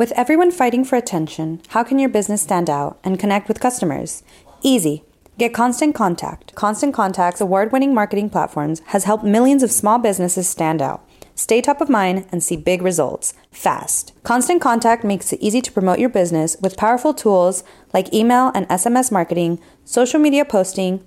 [0.00, 4.22] With everyone fighting for attention, how can your business stand out and connect with customers?
[4.62, 5.04] Easy.
[5.36, 6.54] Get Constant Contact.
[6.54, 11.06] Constant Contact's award winning marketing platforms has helped millions of small businesses stand out.
[11.34, 14.14] Stay top of mind and see big results fast.
[14.22, 18.66] Constant Contact makes it easy to promote your business with powerful tools like email and
[18.68, 21.06] SMS marketing, social media posting,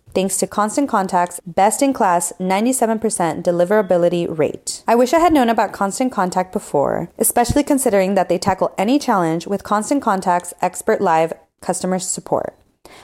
[0.13, 4.83] thanks to Constant Contact's best in class 97% deliverability rate.
[4.87, 8.99] I wish I had known about Constant Contact before, especially considering that they tackle any
[8.99, 12.55] challenge with Constant Contact's expert live customer support.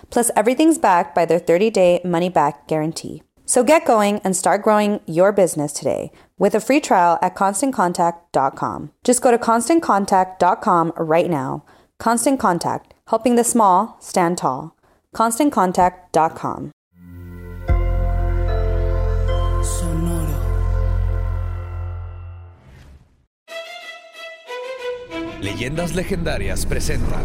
[0.10, 3.24] Plus, everything's backed by their 30 day money back guarantee.
[3.46, 8.92] So get going and start growing your business today with a free trial at constantcontact.com.
[9.04, 11.64] Just go to constantcontact.com right now
[12.00, 14.76] Constant Contact, helping the small stand tall.
[15.16, 16.72] ConstantContact.com.
[25.42, 27.18] Leyendas Legendarias presenta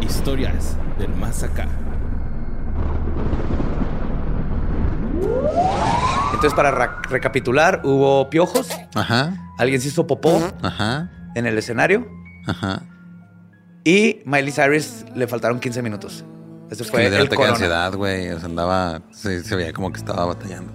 [0.00, 1.68] Historias del Más Acá.
[6.32, 6.70] Entonces, para
[7.02, 8.68] recapitular, hubo piojos.
[8.94, 9.34] Ajá.
[9.58, 10.40] Alguien se hizo popó.
[10.62, 11.10] Ajá.
[11.34, 12.08] En el escenario.
[12.46, 12.82] Ajá.
[13.84, 16.24] Y Miley Cyrus le faltaron 15 minutos.
[16.70, 18.30] Ese fue el ataque de ansiedad, güey.
[18.30, 19.02] O sea, andaba...
[19.10, 20.72] Se, se veía como que estaba batallando.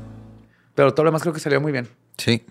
[0.76, 1.88] Pero todo lo demás creo que salió muy bien.
[2.18, 2.46] Sí.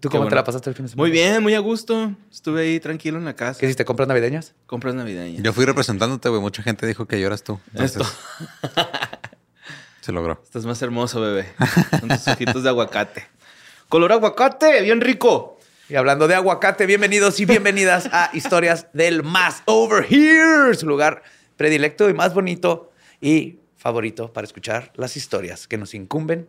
[0.00, 1.02] ¿Tú cómo te la pasaste el fin de semana?
[1.02, 2.14] Muy bien, muy a gusto.
[2.30, 3.60] Estuve ahí tranquilo en la casa.
[3.60, 3.84] ¿Qué hiciste?
[3.84, 4.54] ¿Compras navideñas?
[4.66, 5.42] Compras navideñas.
[5.42, 6.40] Yo fui representándote, güey.
[6.40, 7.60] Mucha gente dijo que lloras tú.
[7.74, 8.04] Esto.
[10.00, 10.40] se logró.
[10.42, 11.46] Estás más hermoso, bebé.
[12.00, 13.26] Con tus ojitos de aguacate.
[13.88, 15.58] Color aguacate, bien rico.
[15.88, 21.22] Y hablando de aguacate, bienvenidos y bienvenidas a Historias del Más Over Here, su lugar
[21.56, 26.48] predilecto y más bonito y favorito para escuchar las historias que nos incumben.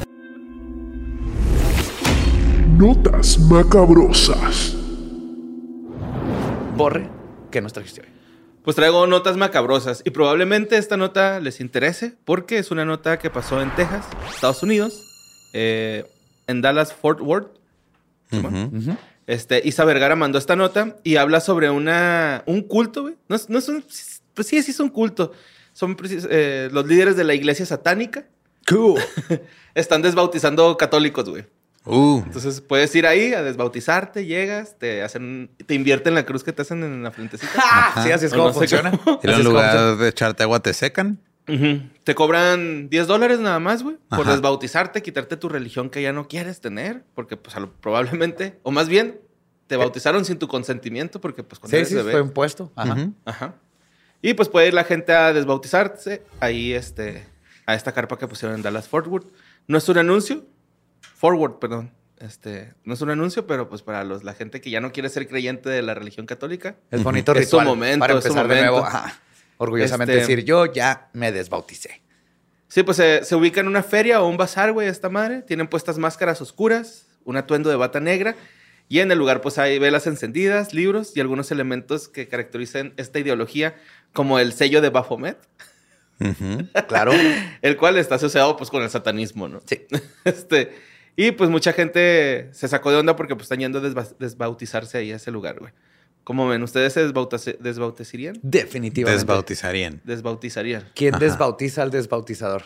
[2.81, 4.75] Notas macabrosas.
[6.75, 7.07] Borre,
[7.51, 8.07] ¿qué nos trajiste hoy?
[8.63, 13.29] Pues traigo notas macabrosas y probablemente esta nota les interese porque es una nota que
[13.29, 14.99] pasó en Texas, Estados Unidos
[15.53, 16.05] eh,
[16.47, 17.51] en Dallas Fort Worth.
[19.27, 23.15] Este, Isa Vergara mandó esta nota y habla sobre una, un culto, güey.
[23.29, 23.85] No, no, es un,
[24.33, 25.33] pues sí, sí es un culto.
[25.73, 25.95] Son
[26.31, 28.25] eh, los líderes de la iglesia satánica.
[28.67, 28.99] Cool.
[29.75, 31.45] Están desbautizando católicos, güey.
[31.85, 32.21] Uh.
[32.25, 36.61] Entonces puedes ir ahí a desbautizarte, llegas, te hacen, te invierten la cruz que te
[36.61, 37.51] hacen en la frentecita.
[38.03, 38.91] Sí, así es como funciona.
[39.23, 41.19] Y en lugar de echarte agua te secan.
[42.03, 46.27] Te cobran 10 dólares nada más, güey, por desbautizarte, quitarte tu religión que ya no
[46.29, 49.19] quieres tener, porque pues probablemente, o más bien,
[49.67, 52.71] te bautizaron sin tu consentimiento, porque pues cuando sí, sí, fue impuesto.
[52.75, 53.09] Ajá.
[53.25, 53.55] Ajá.
[54.21, 57.25] Y pues puede ir la gente a desbautizarse ahí, este,
[57.65, 59.25] a esta carpa que pusieron en Dallas Forward.
[59.67, 60.45] No es un anuncio,
[61.21, 61.91] Forward, perdón.
[62.19, 65.07] Este, no es un anuncio, pero pues para los, la gente que ya no quiere
[65.09, 66.75] ser creyente de la religión católica.
[66.91, 67.43] Es bonito ritual.
[67.43, 68.79] Es su momento, para empezar de nuevo.
[68.79, 69.21] Ajá
[69.61, 72.01] orgullosamente este, decir, yo ya me desbauticé.
[72.67, 75.43] Sí, pues se, ubica en una feria o un bazar, güey, esta madre.
[75.43, 78.35] Tienen puestas máscaras oscuras, un atuendo de bata negra.
[78.89, 83.19] Y en el lugar, pues hay velas encendidas, libros y algunos elementos que caracterizan esta
[83.19, 83.75] ideología,
[84.13, 85.37] como el sello de Baphomet.
[86.87, 87.11] claro.
[87.61, 89.61] el cual está asociado, pues, con el satanismo, ¿no?
[89.67, 89.85] Sí.
[90.25, 90.75] Este,
[91.15, 93.81] y pues mucha gente se sacó de onda porque, pues, están yendo a
[94.19, 95.71] desbautizarse ahí a ese lugar, güey.
[96.23, 96.61] ¿Cómo ven?
[96.61, 97.07] ¿Ustedes se
[97.59, 98.39] desbautizarían?
[98.43, 99.17] Definitivamente.
[99.25, 100.01] Desbautizarían.
[100.03, 100.83] Desbautizarían.
[100.95, 101.23] ¿Quién Ajá.
[101.25, 102.63] desbautiza al desbautizador?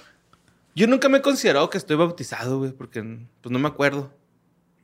[0.75, 3.01] Yo nunca me he considerado que estoy bautizado, güey, porque
[3.42, 4.12] pues no me acuerdo.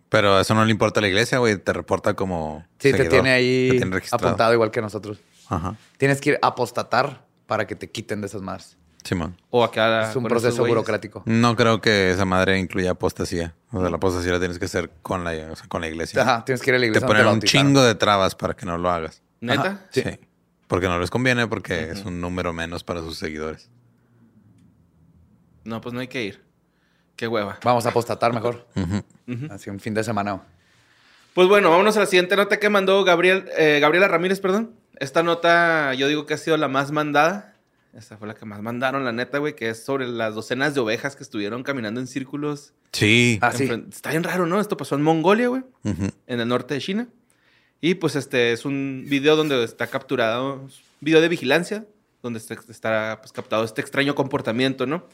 [0.08, 1.58] Pero eso no le importa a la iglesia, güey.
[1.58, 2.66] Te reporta como.
[2.80, 4.28] Sí, te tiene ahí Te tiene registrado.
[4.28, 5.20] apuntado igual que nosotros.
[5.50, 5.76] Ajá.
[5.98, 8.78] Tienes que ir a apostatar para que te quiten de esas más.
[9.04, 9.36] Simón.
[9.50, 10.10] O acá.
[10.10, 11.24] es un proceso burocrático.
[11.26, 13.56] No creo que esa madre incluya apostasía.
[13.72, 16.22] O sea, la apostasía la tienes que hacer con la, o sea, con la iglesia.
[16.22, 17.08] Ajá, tienes que ir a la Te iglesia.
[17.08, 19.22] ponen donde un chingo de trabas para que no lo hagas.
[19.40, 19.62] ¿Neta?
[19.62, 19.86] Ajá.
[19.92, 20.02] Sí.
[20.04, 20.20] Sí.
[20.68, 23.70] Porque no les conviene, porque es un número menos para sus seguidores.
[25.64, 26.44] No, pues no hay que ir.
[27.16, 27.60] Qué hueva.
[27.64, 28.68] Vamos a apostatar mejor.
[28.76, 29.04] Ujú.
[29.54, 30.42] Así un fin de semana.
[31.34, 34.76] Pues bueno, vámonos a la siguiente nota que mandó Gabriel, eh, Gabriela Ramírez, perdón.
[34.98, 37.51] Esta nota yo digo que ha sido la más mandada.
[37.94, 40.80] Esta fue la que más mandaron, la neta, güey, que es sobre las docenas de
[40.80, 42.74] ovejas que estuvieron caminando en círculos.
[42.94, 43.38] Sí.
[43.42, 43.70] Ah, sí.
[43.92, 44.62] Está bien raro, ¿no?
[44.62, 46.08] Esto pasó en Mongolia, güey, Ujú.
[46.28, 47.08] en el norte de China.
[47.82, 50.72] Y pues este es un video donde está capturado, un
[51.02, 51.86] video de vigilancia,
[52.24, 55.08] donde está, pues, captado este extraño comportamiento, ¿no?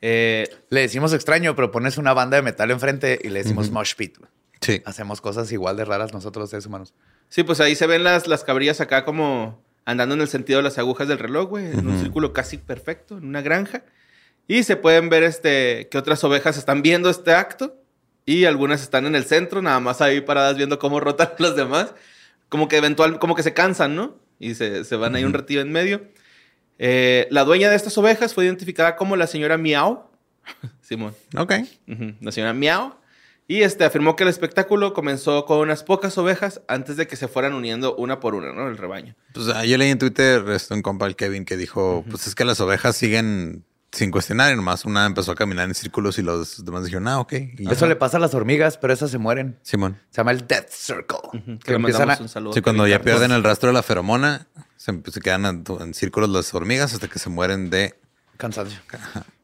[0.00, 3.94] Eh, Le decimos extraño, pero pones una banda de metal enfrente y le decimos mosh
[3.96, 4.18] pit.
[4.18, 4.30] güey.
[4.60, 4.82] Sí.
[4.84, 6.94] Hacemos cosas igual de raras nosotros los seres humanos.
[7.28, 10.64] Sí, pues ahí se ven las, las cabrillas acá como andando en el sentido de
[10.64, 13.84] las agujas del reloj, güey, en un círculo casi perfecto, en una granja.
[14.46, 17.74] Y se pueden ver este, que otras ovejas están viendo este acto
[18.26, 21.94] y algunas están en el centro, nada más ahí paradas viendo cómo rotan los demás.
[22.50, 24.18] Como que eventual, como que se cansan, ¿no?
[24.38, 26.02] Y se, se van ahí un ratillo en medio.
[26.78, 30.10] Eh, la dueña de estas ovejas fue identificada como la señora Miau.
[30.82, 31.14] Simón.
[31.34, 31.54] Ok.
[32.20, 32.94] La señora Miau.
[33.50, 37.28] Y este, afirmó que el espectáculo comenzó con unas pocas ovejas antes de que se
[37.28, 38.68] fueran uniendo una por una, ¿no?
[38.68, 39.16] El rebaño.
[39.32, 42.34] Pues ah, yo leí en Twitter esto un compa, el Kevin, que dijo, pues es
[42.34, 46.22] que las ovejas siguen sin cuestionar y nomás una empezó a caminar en círculos y
[46.22, 47.32] los demás dijeron, ah, ok.
[47.56, 47.86] Y Eso ya.
[47.86, 49.58] le pasa a las hormigas, pero esas se mueren.
[49.62, 49.98] Simón.
[50.10, 51.16] Se llama el Death Circle.
[51.32, 52.22] Que Que le empiezan mandamos a...
[52.24, 52.52] un saludo.
[52.52, 54.46] Sí, cuando ya pierden el rastro de la feromona,
[54.76, 57.94] se, se quedan en, en círculos las hormigas hasta que se mueren de...
[58.36, 58.78] Cansancio.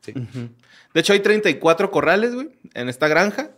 [0.04, 0.12] Sí.
[0.12, 3.50] De hecho, hay 34 corrales, güey, en esta granja.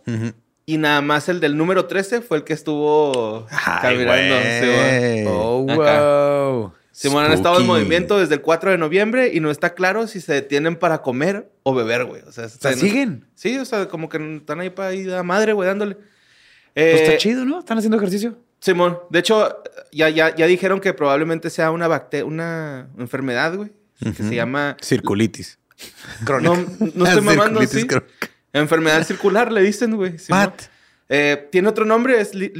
[0.65, 5.31] Y nada más el del número 13 fue el que estuvo Ay, caminando.
[5.31, 6.73] Oh, wow.
[6.91, 10.19] Simón han estado en movimiento desde el 4 de noviembre y no está claro si
[10.19, 12.21] se detienen para comer o beber, güey.
[12.23, 13.25] O sea, O sea, están- siguen.
[13.35, 15.93] Sí, o sea, como que están ahí para ir a madre, güey, dándole.
[15.95, 16.05] Pues
[16.75, 17.59] Eh, está chido, ¿no?
[17.59, 18.37] Están haciendo ejercicio.
[18.59, 19.61] Simón, de hecho,
[19.91, 23.71] ya, ya, ya dijeron que probablemente sea una bacteria, una enfermedad, güey,
[24.03, 24.75] que se llama...
[24.83, 25.59] Circulitis.
[26.41, 26.55] No,
[26.95, 27.87] no estoy mamando, Circulitis sí.
[27.87, 28.29] crónica.
[28.53, 30.17] Enfermedad circular, le dicen, güey.
[31.09, 32.51] Eh, tiene otro nombre, es li-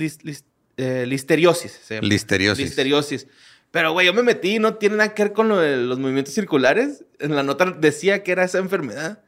[0.78, 1.80] eh, listeriosis.
[1.84, 2.08] se llama.
[2.08, 2.66] Listeriosis.
[2.66, 3.28] Listeriosis.
[3.72, 6.00] Pero, güey, yo me metí y no tiene nada que ver con lo de los
[6.00, 7.04] movimientos circulares.
[7.20, 9.22] En la nota decía que era esa enfermedad.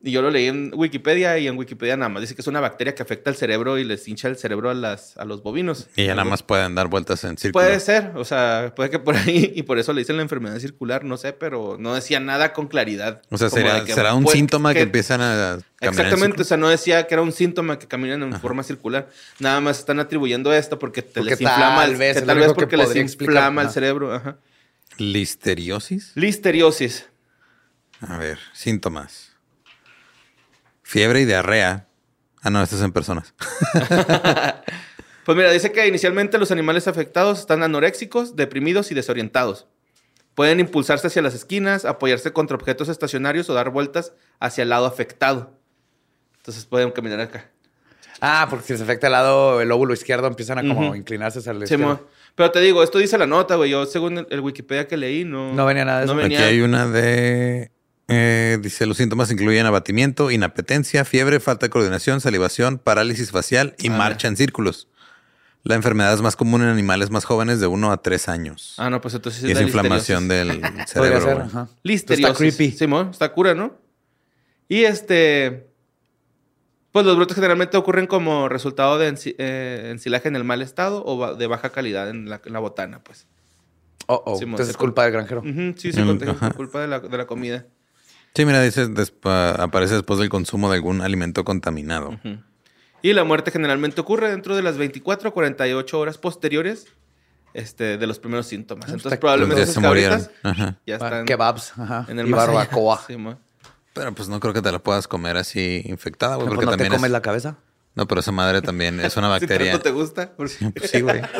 [0.00, 2.60] Y yo lo leí en Wikipedia y en Wikipedia nada más dice que es una
[2.60, 5.88] bacteria que afecta el cerebro y les hincha el cerebro a, las, a los bovinos.
[5.96, 7.64] Y ya nada más pueden dar vueltas en círculo.
[7.64, 10.56] Puede ser, o sea, puede que por ahí, y por eso le dicen la enfermedad
[10.60, 13.22] circular, no sé, pero no decía nada con claridad.
[13.30, 15.88] O sea, Como será, de que será un puede- síntoma que, empiezan a caminar en
[15.88, 19.08] Exactamente, o sea, no decía que era un síntoma que caminan en forma circular.
[19.40, 22.52] Nada más están atribuyendo esto porque te Porque les inflama, tal vez que tal vez
[22.52, 24.14] porque les inflama el cerebro.
[24.14, 24.36] Ajá.
[24.96, 26.12] Listeriosis.
[26.14, 27.06] Listeriosis.
[28.00, 29.27] A ver, síntomas.
[30.90, 31.86] Fiebre y diarrea.
[32.40, 33.34] Ah, no, estas en personas.
[35.24, 39.66] Pues mira, dice que inicialmente los animales afectados están anoréxicos, deprimidos y desorientados.
[40.34, 44.86] Pueden impulsarse hacia las esquinas, apoyarse contra objetos estacionarios o dar vueltas hacia el lado
[44.86, 45.52] afectado.
[46.38, 47.50] Entonces pueden caminar acá.
[48.22, 50.94] Ah, porque si les afecta el lado, el óvulo izquierdo, empiezan a como Ujú.
[50.96, 52.08] inclinarse hacia el Sí, izquierdo.
[52.34, 53.68] Pero te digo, esto dice la nota, güey.
[53.70, 55.52] Yo, según el, el Wikipedia que leí, no...
[55.52, 56.22] No venía nada de no eso.
[56.22, 57.70] venía- Aquí hay una de...
[58.08, 63.88] eh, dice, los síntomas incluyen abatimiento, inapetencia, fiebre, falta de coordinación, salivación, parálisis facial y
[63.88, 63.96] Ah.
[63.96, 64.88] marcha en círculos.
[65.64, 68.74] La enfermedad es más común en animales más jóvenes de 1 a 3 años.
[68.78, 70.62] Ah, no, pues entonces y es la inflamación listeriosis.
[70.76, 71.20] del cerebro.
[71.20, 71.46] ser, güey.
[71.46, 71.68] ajá.
[71.82, 72.26] Listeriosis.
[72.26, 72.70] Está creepy.
[72.72, 73.76] Simón, está cura, ¿no?
[74.68, 75.66] Y este...
[76.92, 81.04] Pues los brotes generalmente ocurren como resultado de ensi- eh, ensilaje en el mal estado
[81.04, 83.26] o de baja calidad en la, en la botana, pues.
[84.06, 84.30] Oh, oh.
[84.40, 85.42] Mo, Entonces es culpa del granjero.
[85.76, 87.66] Sí, sí, Mm, por culpa de la, de la comida.
[88.34, 92.18] Sí, mira, dice, despa- aparece después del consumo de algún alimento contaminado.
[93.02, 96.86] Y la muerte generalmente ocurre dentro de las 24 a 48 horas posteriores
[97.54, 98.84] este, de los primeros síntomas.
[98.84, 100.20] Ah, Entonces, está- probablemente ya esas se murieron.
[100.20, 100.76] cabritas Ajá.
[100.86, 102.06] ya Ah, están Kebabs, ajá.
[102.08, 103.02] en el y barbacoa.
[103.06, 103.16] Sí.
[103.94, 106.46] Pero pues no creo que te la puedas comer así infectada, güey.
[106.48, 107.10] Porque no te comes es...
[107.10, 107.56] la cabeza.
[107.96, 109.72] No, pero esa madre también es una Si bacteria.
[109.72, 110.30] tanto te gusta.
[110.36, 111.20] Porque- Pues sí, güey.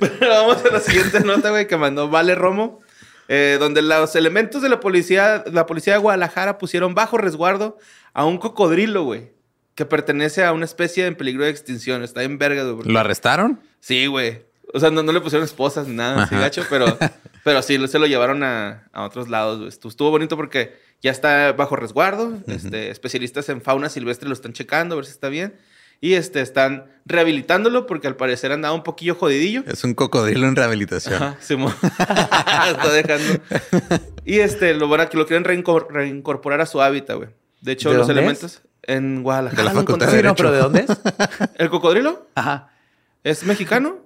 [0.00, 2.80] Pero vamos a la siguiente nota, güey, que mandó Vale Romo.
[3.28, 7.78] eh, donde los elementos de la policía, la policía de Guadalajara pusieron bajo resguardo
[8.12, 9.32] a un cocodrilo, güey,
[9.74, 12.02] que pertenece a una especie en peligro de extinción.
[12.02, 12.88] Está en verga, güey.
[12.88, 13.60] ¿Lo arrestaron?
[13.80, 14.42] Sí, güey.
[14.72, 16.86] O sea, no, no le pusieron esposas ni nada así gacho, pero,
[17.44, 19.58] pero sí se lo llevaron a, a otros lados.
[19.58, 19.68] güey.
[19.68, 22.38] Estuvo, estuvo bonito porque ya está bajo resguardo.
[22.46, 25.54] este, especialistas en fauna silvestre lo están checando, a ver si está bien.
[26.04, 29.62] Y este, están rehabilitándolo porque al parecer andaba un poquillo jodidillo.
[29.66, 31.14] Es un cocodrilo en rehabilitación.
[31.14, 31.74] Ajá, Simón.
[31.82, 33.40] está dejando.
[34.26, 37.30] Y este, lo van a que lo quieren reincor- reincorporar a su hábitat, güey.
[37.62, 39.62] De hecho, ¿De los dónde elementos en Guadalajara.
[39.62, 40.56] De la lo Facultad Sí, de encontraron.
[40.66, 40.82] no, Derecho.
[40.82, 41.48] pero ¿de dónde es?
[41.58, 42.28] ¿El cocodrilo?
[42.34, 42.68] Ajá.
[43.22, 44.00] ¿Es mexicano?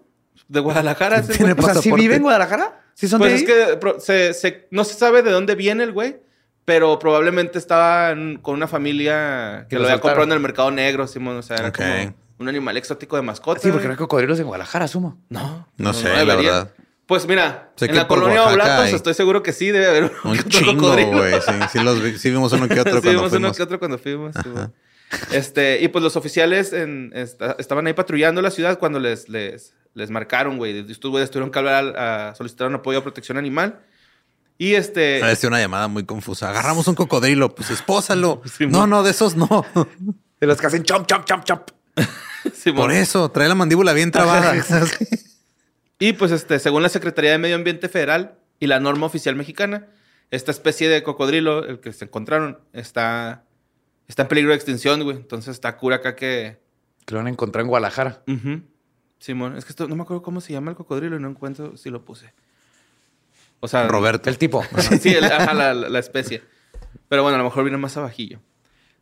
[0.47, 1.23] ¿De Guadalajara?
[1.23, 1.65] Tiene güey?
[1.69, 2.81] O sea, ¿sí vive en Guadalajara?
[2.95, 3.47] ¿Sí son Pues de es ahí?
[3.71, 6.19] que pro- se- se- no se sabe de dónde viene el güey,
[6.69, 10.71] pero probablemente estaba en- con una familia que lo lo había comprado en el mercado
[10.71, 11.39] negro, Simón.
[11.39, 13.59] O sea, era como un animal exótico de mascota.
[13.59, 15.19] Sí, porque no hay cocodrilos en Guadalajara, asumo.
[15.31, 16.71] No, No sé, la verdad.
[17.07, 20.49] Pues mira, Sé en la colonia Oblatos estoy seguro que sí debe haber Un otro
[20.51, 21.41] chingo, güey.
[21.41, 23.57] Sí, sí, los vi- sí vimos uno que otro Sí, cuando vimos uno fuimos.
[23.57, 24.35] que otro cuando fuimos.
[25.33, 29.73] Este, y pues los oficiales en- esta- estaban ahí patrullando la ciudad cuando les, les,
[29.95, 30.81] les marcaron, güey.
[30.91, 33.81] Estos güeyes tuvieron que hablar a, a solicitar un apoyo a protección animal.
[34.59, 35.21] Y este.
[35.21, 36.51] Parece una llamada muy confusa.
[36.51, 38.43] Agarramos un cocodrilo, pues espósalo.
[38.59, 39.65] Sí, no, no, de esos no.
[40.41, 41.63] De los que hacen chomp, chomp, chomp, chomp.
[42.55, 42.83] Simón.
[42.83, 44.55] Por eso, trae la mandíbula bien trabada.
[45.99, 49.87] Y pues, este, según la Secretaría de Medio Ambiente Federal y la norma oficial mexicana,
[50.31, 53.45] esta especie de cocodrilo, el que se encontraron, está,
[54.07, 55.17] está en peligro de extinción, güey.
[55.17, 56.61] Entonces está cura acá que.
[57.05, 58.23] Que lo van a encontrar en Guadalajara.
[59.19, 61.77] Simón, es que esto, no me acuerdo cómo se llama el cocodrilo y no encuentro
[61.77, 62.33] si lo puse.
[63.61, 64.31] O sea, Roberto.
[64.31, 64.65] El tipo.
[65.01, 66.43] Sí, el- ajá, la, especie.
[67.09, 68.41] Pero bueno, a lo mejor viene más abajillo.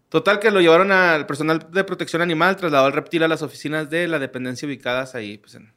[0.08, 3.90] Total que lo llevaron al personal de protección animal, trasladó al reptil a las oficinas
[3.90, 5.72] de la dependencia ubicadas ahí, pues en...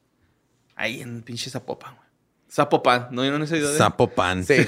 [0.75, 2.07] Ahí en pinche Zapopan, güey.
[2.49, 3.77] Zapopan, ¿no vieron ese video de...?
[3.77, 4.45] Zapopan.
[4.45, 4.65] Sí.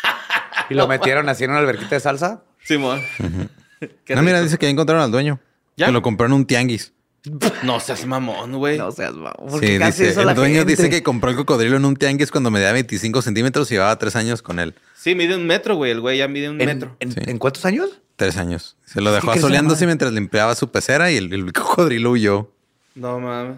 [0.70, 2.42] y lo metieron así en una alberquita de salsa.
[2.62, 3.02] Simón.
[4.04, 5.38] Qué No, mira, dice que ya encontraron al dueño.
[5.76, 5.86] ¿Ya?
[5.86, 6.93] Que lo compró en un tianguis.
[7.62, 8.78] No seas mamón, güey.
[8.78, 9.48] No seas mamón.
[9.48, 10.72] ¿Por qué Sí, dice, eso el la dueño gente?
[10.72, 14.14] dice que compró el cocodrilo en un tianguis cuando medía 25 centímetros y llevaba tres
[14.16, 14.74] años con él.
[14.94, 15.90] Sí, mide un metro, güey.
[15.92, 16.96] El güey ya mide un ¿En, metro.
[17.00, 17.20] en- Sí.
[17.26, 18.00] en cuántos años?
[18.16, 18.76] Tres años.
[18.84, 22.50] Se lo ¿Qué dejó asoleándose mientras limpiaba su pecera y el, el cocodrilo huyó.
[22.94, 23.56] No mames.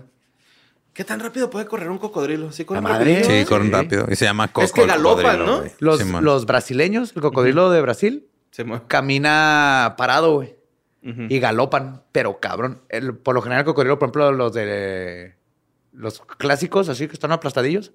[0.94, 2.52] ¿Qué tan rápido puede correr un cocodrilo?
[2.52, 3.16] Sí, corre La madre.
[3.20, 4.06] rapidillo, Sí, corren rápido.
[4.10, 4.64] Y se llama Coco.
[4.64, 5.64] Es que galopan, cocodrilo,
[6.08, 6.20] ¿no?
[6.22, 8.82] Los, brasileños, el cocodrilo de Brasil, Simón.
[8.88, 10.55] camina parado, güey.
[11.28, 12.82] Y galopan, pero cabrón.
[12.88, 15.34] El- por lo general, el cocodrilo, por ejemplo, los de
[15.92, 17.92] los clásicos, así que están aplastadillos,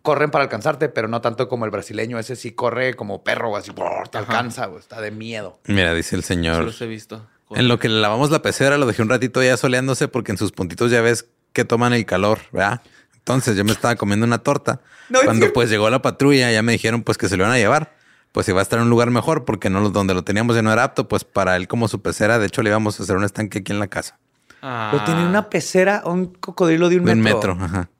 [0.00, 2.18] corren para alcanzarte, pero no tanto como el brasileño.
[2.18, 4.80] Ese sí corre como perro, así, brrr, te alcanza, güey.
[4.80, 5.60] Está de miedo.
[5.66, 6.64] Mira, dice el Sí señor.
[6.64, 7.26] los he visto.
[7.50, 10.38] En lo que le lavamos la pecera, lo dejé un ratito ya soleándose porque en
[10.38, 12.80] sus puntitos ya ves que toman el calor, ¿verdad?
[13.14, 14.80] Entonces yo me estaba comiendo una torta.
[15.10, 17.58] No, Cuando pues llegó la patrulla, ya me dijeron pues que se lo iban a
[17.58, 17.92] llevar.
[18.32, 20.62] Pues iba a estar en un lugar mejor porque no lo- donde lo teníamos ya
[20.62, 22.38] no era apto, pues para él como su pecera.
[22.38, 24.18] De hecho, le íbamos a hacer un estanque aquí en la casa.
[24.62, 24.88] Ah.
[24.92, 27.52] Pero tiene una pecera, un cocodrilo de un De metro.
[27.52, 27.90] un metro, ajá.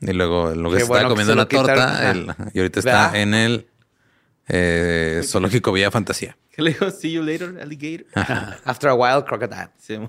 [0.00, 2.16] Y luego, lo que estaba bueno que comiendo lo una torta, quitaron.
[2.16, 3.06] el- y ahorita ¿Verdad?
[3.06, 3.66] está en el
[4.48, 6.36] eh, zoológico Villa Fantasía.
[6.50, 6.90] ¿Qué le dijo?
[6.90, 8.06] See you later, alligator.
[8.64, 9.70] After a while, crocodile.
[9.78, 9.96] Sí.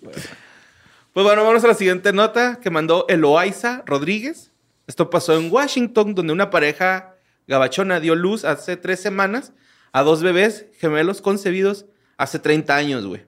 [0.00, 4.51] pues bueno, vamos a la siguiente nota que mandó Eloaiza Rodríguez.
[4.86, 9.52] Esto pasó en Washington, donde una pareja gabachona dio luz hace tres semanas
[9.92, 11.86] a dos bebés gemelos concebidos
[12.16, 13.22] hace 30 años, güey.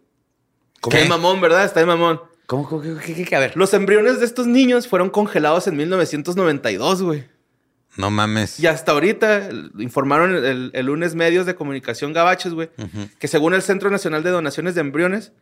[0.83, 1.65] Está de mamón, ¿verdad?
[1.65, 2.21] Está de mamón.
[2.47, 2.69] ¿Cómo?
[2.69, 3.37] cómo, qué, qué, qué?
[3.37, 3.57] A ver.
[3.57, 7.25] Los embriones de estos niños fueron congelados en 1992, güey.
[7.97, 8.59] No mames.
[8.61, 12.69] Y hasta ahorita informaron el, el- el lunes medios de comunicación gabachos, güey,
[13.19, 15.33] que según el Centro Nacional de Donaciones de Embriones,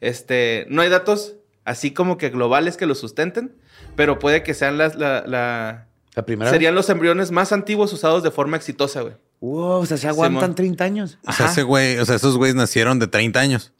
[0.00, 1.36] este, no hay datos
[1.68, 3.54] así como que globales que lo sustenten,
[3.96, 6.50] pero puede que sean las, la, la- La primera.
[6.50, 9.14] serían los embriones más antiguos usados de forma exitosa, güey.
[9.40, 10.54] Wow, o sea, se aguantan Simón.
[10.56, 11.18] 30 años.
[11.26, 13.72] O sea, ese güey, o sea, esos güeyes nacieron de 30 años.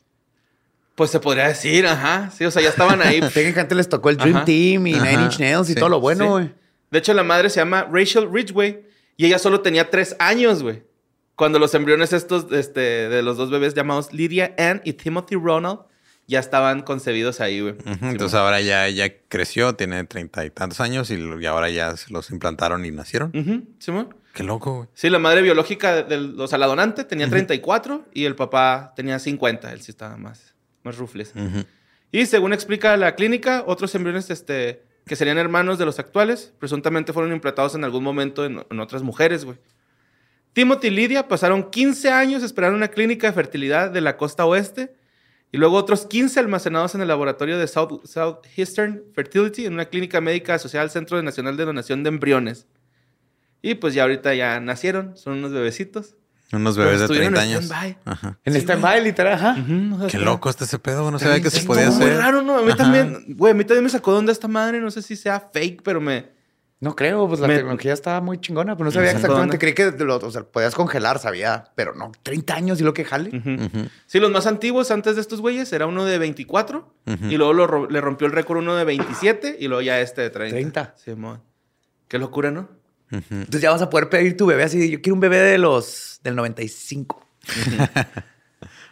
[0.95, 3.21] Pues se podría decir, ajá, sí, o sea, ya estaban ahí.
[3.35, 4.45] Técnicamente les tocó el Dream Ajá.
[4.45, 5.05] Team y Ajá.
[5.11, 5.79] Nine Inch Nails y Sí.
[5.79, 6.31] todo lo bueno, Sí.
[6.31, 6.55] güey.
[6.91, 8.85] De hecho, la madre se llama Rachel Ridgway
[9.17, 10.83] y ella solo tenía tres años, güey.
[11.37, 15.81] Cuando los embriones estos este, de los dos bebés llamados Lydia Ann y Timothy Ronald
[16.29, 17.75] ya estaban concebidos ahí, güey.
[18.03, 22.85] Entonces ahora ya, ya creció, tiene treinta y tantos años y, ahora ya los implantaron
[22.85, 23.33] y nacieron.
[23.79, 24.15] Simón.
[24.35, 24.89] Qué loco, güey.
[24.93, 29.19] Sí, la madre biológica del, o sea, la donante tenía 34 y el papá tenía
[29.19, 29.73] 50.
[29.73, 30.55] Él sí estaba más,
[30.85, 31.33] más rufles.
[32.13, 37.15] Y según explica la clínica, otros embriones este, que serían hermanos de los actuales, presuntamente
[37.15, 39.57] fueron implantados en algún momento en, en otras mujeres, güey.
[40.53, 44.95] Timothy y Lydia pasaron 15 años esperando una clínica de fertilidad de la costa oeste
[45.51, 50.21] Y luego otros 15 almacenados en el laboratorio de South, Southeastern Fertility, en una clínica
[50.21, 52.67] médica asociada al Centro Nacional de Donación de Embriones.
[53.63, 56.15] Y pues ya ahorita ya nacieron, son unos bebecitos.
[56.53, 57.65] Unos bebés de Estuvieron 30 en años.
[57.65, 57.99] stand-by.
[58.05, 58.39] Ajá.
[58.45, 59.57] En stand-by, literal, ajá.
[59.61, 61.11] Ujú, o sea, Qué loco está ese pedo.
[61.11, 62.17] No sabía que se podía muy hacer.
[62.19, 62.57] raro, ¿no?
[62.59, 62.77] A mí Ajá.
[62.77, 64.81] también, güey, a mí también me sacó de onda esta madre.
[64.81, 66.38] No sé si sea fake, pero me...
[66.81, 69.59] No creo, pues la Me- tecnología estaba muy chingona, pero no sabía exactamente.
[69.59, 73.05] Creí que lo, o sea, podías congelar, sabía, pero no, 30 años y lo que
[73.05, 73.31] jale.
[74.07, 76.95] Sí, los más antiguos antes de estos güeyes era uno de 24
[77.29, 80.31] y luego lo le rompió el récord uno de 27 y luego ya este de
[80.31, 80.55] 30.
[80.55, 80.95] 30.
[80.97, 81.43] Simón.
[82.07, 82.69] Qué locura, ¿no?
[83.11, 84.89] Entonces ya vas a poder pedir tu bebé así.
[84.91, 87.27] Yo quiero un bebé de los del 95.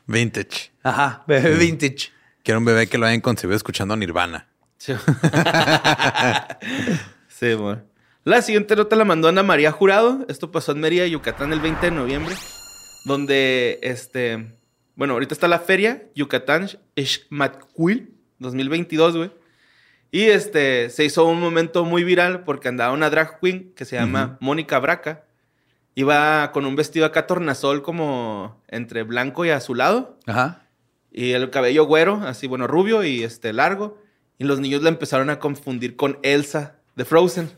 [0.07, 0.73] Vintage.
[0.83, 2.11] Ajá, bebé vintage.
[2.43, 4.49] Quiero un bebé que lo hayan concebido escuchando Nirvana.
[4.78, 4.93] Sí.
[7.38, 7.83] sí, bueno.
[8.25, 10.25] La siguiente nota la mandó Ana María Jurado.
[10.28, 12.35] Esto pasó en Mérida, Yucatán, el 20 de noviembre.
[13.05, 14.52] Donde, este...
[14.97, 19.31] Bueno, ahorita está la feria Yucatán Xmatquil 2022, güey.
[20.11, 23.97] Y este, se hizo un momento muy viral porque andaba una drag queen que se
[23.97, 25.25] llama Mónica Braca.
[25.95, 30.19] Iba con un vestido acá tornasol como entre blanco y azulado.
[30.26, 30.62] Ajá.
[31.12, 34.02] Y el cabello güero, así, bueno, rubio y este largo.
[34.38, 37.50] Y los niños la empezaron a confundir con Elsa de Frozen.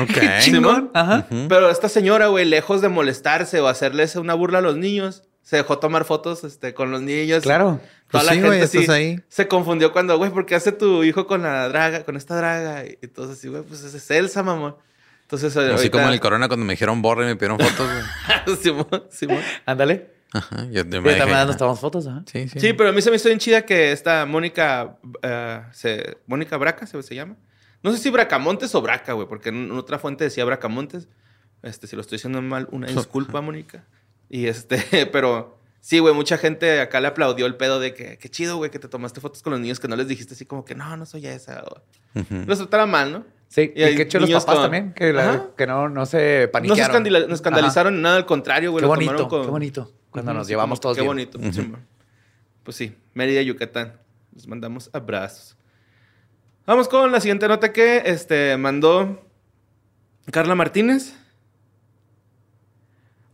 [0.00, 0.16] Ok.
[0.40, 0.90] Simón.
[0.94, 1.26] Ajá.
[1.48, 5.56] Pero esta señora, güey, lejos de molestarse o hacerles una burla a los niños, se
[5.56, 7.42] dejó tomar fotos este, con los niños.
[7.42, 7.80] Claro.
[8.10, 9.20] Pues Toda sí, la güey, gente estás así ahí.
[9.28, 12.84] se confundió cuando, güey, ¿por qué hace tu hijo con la draga, con esta draga?
[12.84, 14.76] Y entonces, sí, güey, pues esa es Elsa, mamá.
[15.22, 17.88] Entonces, Así ahorita- como en el corona cuando me dijeron borre y me pidieron fotos.
[17.88, 18.56] güey.
[18.62, 19.40] Simón, Simón.
[19.64, 20.10] Ándale.
[20.32, 20.64] Ajá.
[20.72, 22.22] Yo, yo me dejé- nos tomamos fotos, ajá.
[22.26, 22.58] Sí, sí.
[22.58, 26.56] Sí, pero a mí se me hizo bien chida que esta Mónica, eh, se, Mónica
[26.56, 27.36] Braca se, se llama.
[27.82, 31.08] No sé si Bracamontes o Braca, güey, porque en, otra fuente decía Bracamontes.
[31.62, 33.84] Este, si lo estoy diciendo mal, una disculpa, Mónica.
[34.28, 38.28] Y este, pero sí, güey, mucha gente acá le aplaudió el pedo de que, qué
[38.28, 40.64] chido, güey, que te tomaste fotos con los niños, que no les dijiste así como
[40.64, 41.64] que no, no soy esa.
[42.46, 43.24] Los tratara mal, ¿no?
[43.48, 45.46] Sí, Y y, qué chido los papás con- también, que, la- Ajá.
[45.56, 47.02] que no, no se No se paniquearon.
[47.28, 48.82] no escandalizaron ni nada, al contrario, güey.
[48.82, 49.92] Qué bonito, con- qué bonito.
[50.10, 51.08] Cuando nos llevamos todos Qué bien.
[51.10, 51.38] bonito.
[52.62, 53.94] Pues sí, Mérida, Yucatán.
[54.34, 55.56] Les mandamos abrazos.
[56.70, 59.28] Vamos con la siguiente nota que este, mandó
[60.30, 61.16] Carla Martínez.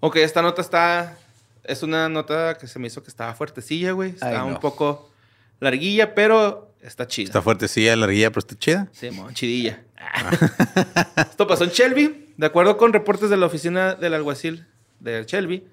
[0.01, 1.19] Ok, esta nota está...
[1.63, 4.13] Es una nota que se me hizo que estaba fuertecilla, güey.
[4.13, 4.47] Está Ay, no.
[4.47, 5.11] un poco
[5.61, 7.27] larguilla, pero está chida.
[7.27, 8.89] Está fuertecilla la guía, pero está chida.
[8.93, 9.85] Sí, chidilla.
[11.31, 12.33] Esto pasó en Shelby.
[12.39, 14.67] De acuerdo con reportes de la oficina del alguacil
[15.01, 15.69] de Shelby,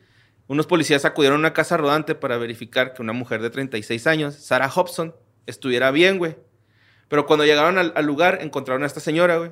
[0.48, 4.36] unos policías acudieron a una casa rodante para verificar que una mujer de 36 años,
[4.36, 6.36] Sarah Hobson, estuviera bien, güey.
[7.14, 9.52] Pero cuando llegaron al, al lugar, encontraron a esta señora, güey,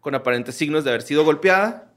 [0.00, 1.92] con aparentes signos de haber sido golpeada.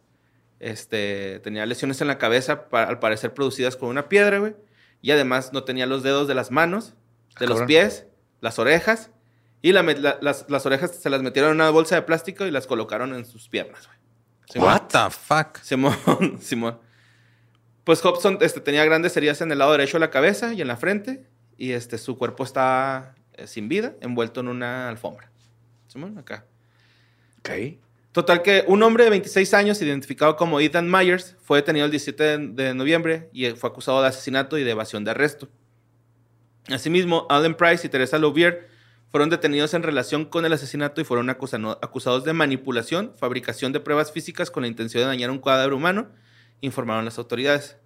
[0.59, 4.55] Este, tenía lesiones en la cabeza, pa- al parecer producidas con una piedra, güey.
[5.01, 6.93] Y además no tenía los dedos de las manos,
[7.39, 7.67] de los cabrón.
[7.67, 8.05] pies,
[8.39, 9.09] las orejas.
[9.63, 12.45] Y la met- la- las, las orejas se las metieron en una bolsa de plástico
[12.45, 13.97] y las colocaron en sus piernas, güey.
[14.51, 14.67] Simón.
[14.69, 15.57] What the fuck?
[15.63, 15.97] Simón,
[16.39, 16.79] Simón.
[17.83, 20.67] Pues Hobson este, tenía grandes heridas en el lado derecho de la cabeza y en
[20.67, 21.25] la frente.
[21.57, 25.31] Y este, su cuerpo está eh, sin vida, envuelto en una alfombra.
[26.17, 26.45] Acá.
[27.39, 27.49] Ok.
[28.11, 32.37] Total que un hombre de 26 años, identificado como Ethan Myers, fue detenido el 17
[32.49, 35.47] de, noviembre y fue acusado de asesinato y de evasión de arresto.
[36.67, 38.67] Asimismo, Alan Price y Teresa Louvier
[39.11, 44.11] fueron detenidos en relación con el asesinato y fueron acusados de manipulación, fabricación de pruebas
[44.11, 46.09] físicas con la intención de dañar un cuadro humano,
[46.61, 47.77] informaron las autoridades.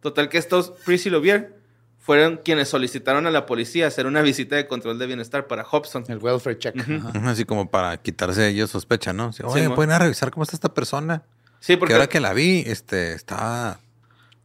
[0.00, 1.55] Total que estos Price y Louvier
[2.06, 6.04] fueron quienes solicitaron a la policía hacer una visita de control de bienestar para Hobson.
[6.06, 6.76] El welfare check.
[7.24, 9.32] Así como para quitarse ellos sospecha, ¿no?
[9.32, 9.74] Sí, Oye, mo.
[9.74, 11.24] pueden a revisar cómo está esta persona.
[11.58, 13.80] Sí, Porque porque ahora que la vi, este, estaba...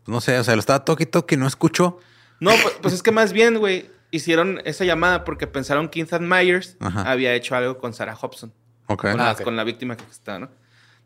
[0.07, 1.99] No sé, o sea, lo estaba toque y toque y no escuchó.
[2.39, 6.27] No, pues, pues es que más bien, güey, hicieron esa llamada porque pensaron que Ethan
[6.27, 7.03] Myers Ajá.
[7.11, 8.51] había hecho algo con Sarah Hobson,
[8.87, 9.01] Ok.
[9.03, 10.49] con, Ah, la, con la víctima que está, ¿no?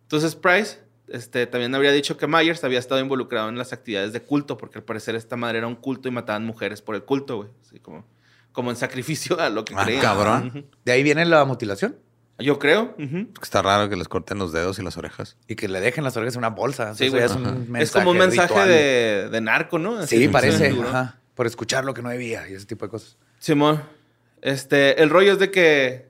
[0.04, 4.22] Entonces Price este, también habría dicho que Myers había estado involucrado en las actividades de
[4.22, 7.38] culto, porque al parecer esta madre era un culto y mataban mujeres por el culto,
[7.38, 7.50] güey.
[7.65, 8.06] Así como,
[8.52, 10.02] como en sacrificio a lo que Ah, creían.
[10.02, 10.65] cabrón.
[10.84, 11.98] De ahí viene la mutilación.
[12.38, 12.94] Yo creo.
[13.00, 13.30] ujú.
[13.41, 15.38] Está raro que les corten los dedos y las orejas.
[15.48, 16.94] Y que le dejen las orejas en una bolsa.
[16.94, 17.22] Sí, Eso güey.
[17.22, 19.98] ya es, un Es como un mensaje de, de narco, ¿no?
[20.00, 20.70] Así, Sí, parece.
[20.72, 20.89] duro.
[20.89, 21.20] Ajá.
[21.34, 23.18] Por escuchar lo que no debía y ese tipo de cosas.
[23.39, 23.82] Simón,
[24.41, 26.10] este, el rollo es de que,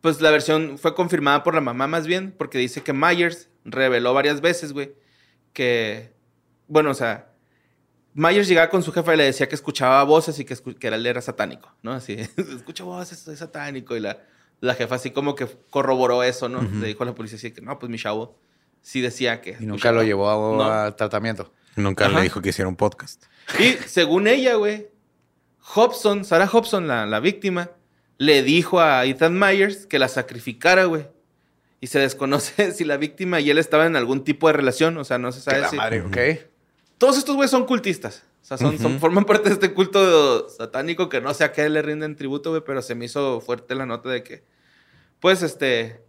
[0.00, 4.14] pues la versión fue confirmada por la mamá más bien, porque dice que Myers reveló
[4.14, 4.94] varias veces, güey,
[5.52, 6.12] que,
[6.68, 7.32] bueno, o sea,
[8.14, 10.86] Myers llegaba con su jefa y le decía que escuchaba voces y que, escu- que
[10.88, 11.92] era- él era satánico, ¿no?
[11.92, 13.96] Así, escucho voces, soy satánico.
[13.96, 14.18] Y la,
[14.60, 16.62] la jefa así como que corroboró eso, ¿no?
[16.62, 18.38] Le dijo a la policía así que, no, pues mi chavo
[18.82, 19.56] sí decía que...
[19.60, 20.64] Y nunca lo llevó a, No.
[20.64, 21.52] a tratamiento.
[21.76, 22.16] Nunca Ajá.
[22.16, 23.24] le dijo que hiciera un podcast.
[23.60, 24.88] Y según ella, güey,
[25.60, 27.70] Hobson, Sarah Hobson, la, la víctima,
[28.18, 31.06] le dijo a Ethan Myers que la sacrificara, güey.
[31.80, 34.96] Y se desconoce si la víctima y él estaban en algún tipo de relación.
[34.98, 35.76] O sea, no se Que sabe la si.
[35.76, 36.16] madre, ok.
[36.98, 38.24] Todos estos güeyes son cultistas.
[38.42, 41.68] O sea, son, son- forman parte de este culto satánico que no sé a qué
[41.68, 44.42] le rinden tributo, güey, pero se me hizo fuerte la nota de que,
[45.20, 46.00] pues, este,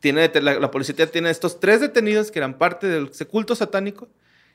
[0.00, 4.08] tiene, la, la policía tiene estos tres detenidos que eran parte de ese culto satánico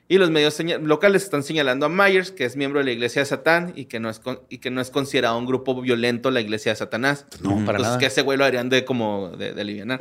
[0.08, 3.26] y los medios locales están señalando a Myers, que es miembro de la iglesia de
[3.26, 6.40] Satán y que no es, con- y que no es considerado un grupo violento la
[6.40, 7.26] iglesia de Satanás.
[7.40, 7.98] No, para Entonces, nada.
[7.98, 10.00] que ese güey lo harían de como de, de alivianar.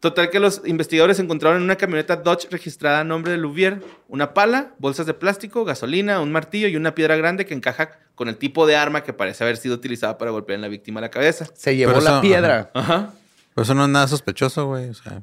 [0.00, 4.34] Total que los investigadores encontraron en una camioneta Dodge registrada a nombre de Louvier una
[4.34, 8.36] pala, bolsas de plástico, gasolina, un martillo y una piedra grande que encaja con el
[8.36, 11.10] tipo de arma que parece haber sido utilizada para golpear a la víctima a la
[11.10, 11.46] cabeza.
[11.54, 12.70] Se llevó Pero la eso, piedra.
[12.74, 13.12] Ajá.
[13.54, 14.90] Pero eso no es nada sospechoso, güey.
[14.90, 15.22] O sea.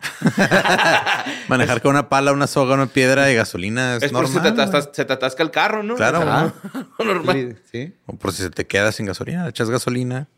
[1.48, 4.54] Manejar con una pala, una soga, una piedra y gasolina es, Es por si normal.
[4.54, 4.94] te, atascas- güey.
[4.94, 5.94] se te atasca el carro, ¿no?
[5.96, 6.52] Claro, O sea,
[6.98, 7.08] güey.
[7.08, 7.58] normal.
[7.70, 7.94] Sí.
[8.06, 10.28] O por si se te queda sin gasolina, echas gasolina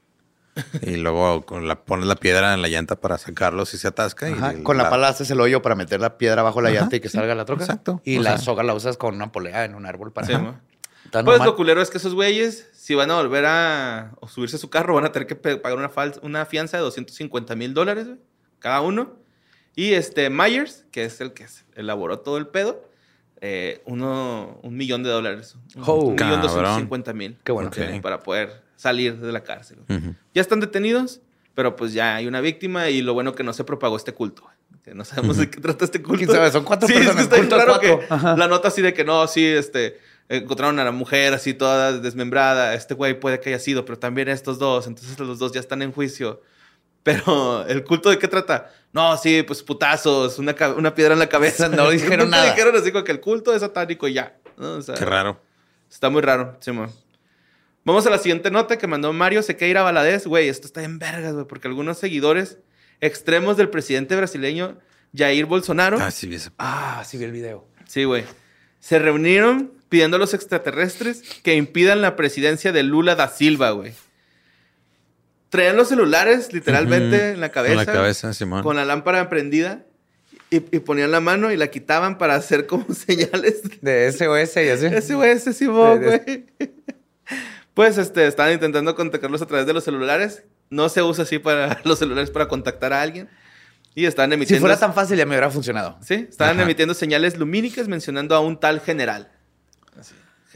[0.81, 4.27] y luego con la, pones la piedra en la llanta para sacarlo si se atasca.
[4.27, 6.81] Ajá, y Con la pala haces el hoyo para meter la piedra bajo la Ajá,
[6.81, 7.65] llanta y que salga la troca.
[7.65, 8.01] exacto.
[8.05, 10.27] Y O la sea- soga la usas con una polea en un árbol para.
[10.27, 10.33] Sí,
[11.13, 11.45] Pues normal.
[11.47, 14.71] lo culero es que esos güeyes, si van a volver a o subirse a su
[14.71, 15.77] carro, van a tener que pagar
[16.23, 18.09] una, fianza de 250 mil dólares,
[18.59, 19.15] cada uno.
[19.77, 22.83] Y este Myers, que es el que elaboró todo el pedo,
[23.41, 25.57] eh, uno, un millón de dólares.
[25.85, 27.37] Oh, un millón doscientos cincuenta mil.
[27.45, 27.71] Qué bueno.
[27.73, 28.01] Sí, Ok.
[28.03, 29.79] Para poder salir de la cárcel.
[29.87, 29.99] güey.
[29.99, 30.15] Ujú.
[30.35, 31.21] Ya están detenidos,
[31.55, 34.43] pero pues ya hay una víctima y lo bueno que no se propagó este culto.
[34.83, 36.19] Que no sabemos de qué trata este culto.
[36.25, 36.51] ¿Quién sabe?
[36.51, 38.37] Son cuatro sí, personas, Es que está claro que Ajá.
[38.37, 42.73] la nota así de que no, sí, este, encontraron a la mujer así toda desmembrada.
[42.75, 44.87] Este güey puede que haya sido, pero también estos dos.
[44.87, 46.41] Entonces los dos ya están en juicio.
[47.03, 48.73] Pero el culto de qué trata?
[48.97, 51.69] No, sí, pues putazos, una, una piedra en la cabeza.
[51.69, 52.51] No dijeron nada.
[52.51, 54.39] dijeron así como que el culto es satánico y ya.
[54.57, 54.73] ¿no?
[54.77, 55.39] O sea, Qué raro.
[55.91, 56.91] Está muy raro, Simón.
[57.85, 60.27] Vamos a la siguiente nota que mandó Mario Sequeira Valadez.
[60.27, 62.59] Güey, esto está en vergas, güey, porque algunos seguidores
[63.03, 64.79] extremos del presidente brasileño
[65.15, 67.69] Jair Bolsonaro, Ah, sí, vi ese- Ah, sí vi el video.
[67.87, 68.25] sí, güey,
[68.81, 73.93] se reunieron pidiendo a los extraterrestres que impidan la presidencia de Lula da Silva, güey.
[75.57, 77.25] Traían los celulares literalmente Ujú.
[77.35, 77.73] en la cabeza.
[77.73, 78.63] En la cabeza, Simón.
[78.63, 79.85] Con la lámpara prendida.
[80.51, 84.69] Y, y ponían la mano y la quitaban para hacer como señales De SOS y
[84.99, 85.15] así.
[85.15, 86.71] güey, ese Simón, De- güey.
[87.75, 90.45] Pues este, estaban intentando contactarlos a través de los celulares.
[90.71, 93.29] No se usa así para los celulares para contactar a alguien.
[93.95, 94.61] Y estaban Si emitiendo.
[94.61, 95.99] fuera tan fácil ya me hubiera funcionado.
[96.03, 96.63] Sí, estaban Ajá.
[96.65, 99.31] emitiendo señales lumínicas mencionando a un tal general.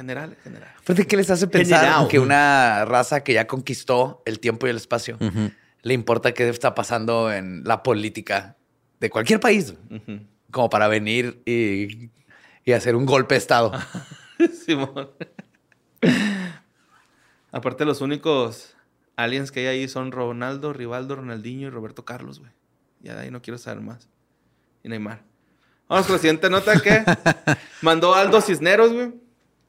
[0.00, 0.72] General, general.
[0.80, 2.08] Fíjate, ¿qué les hace pensar General.
[2.08, 5.18] que una raza que ya conquistó el tiempo y el espacio
[5.82, 8.56] le importa qué está pasando en la política
[8.98, 9.74] de cualquier país?
[10.50, 12.08] Como para venir y,
[12.64, 13.72] y hacer un golpe de Estado.
[14.64, 15.10] Simón.
[17.52, 18.74] Aparte, los únicos
[19.16, 22.52] aliens que hay ahí son Ronaldo, Rivaldo, Ronaldinho y Roberto Carlos, güey.
[23.00, 24.08] Ya de ahí no quiero saber más.
[24.82, 25.24] Y Neymar.
[25.90, 27.04] Vamos con la siguiente nota que
[27.82, 29.12] mandó Aldo Cisneros, güey.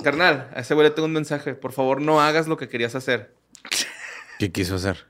[0.01, 1.53] Carnal, a ese güey le tengo un mensaje.
[1.53, 3.33] Por favor, no hagas lo que querías hacer.
[4.39, 5.05] ¿Qué quiso hacer?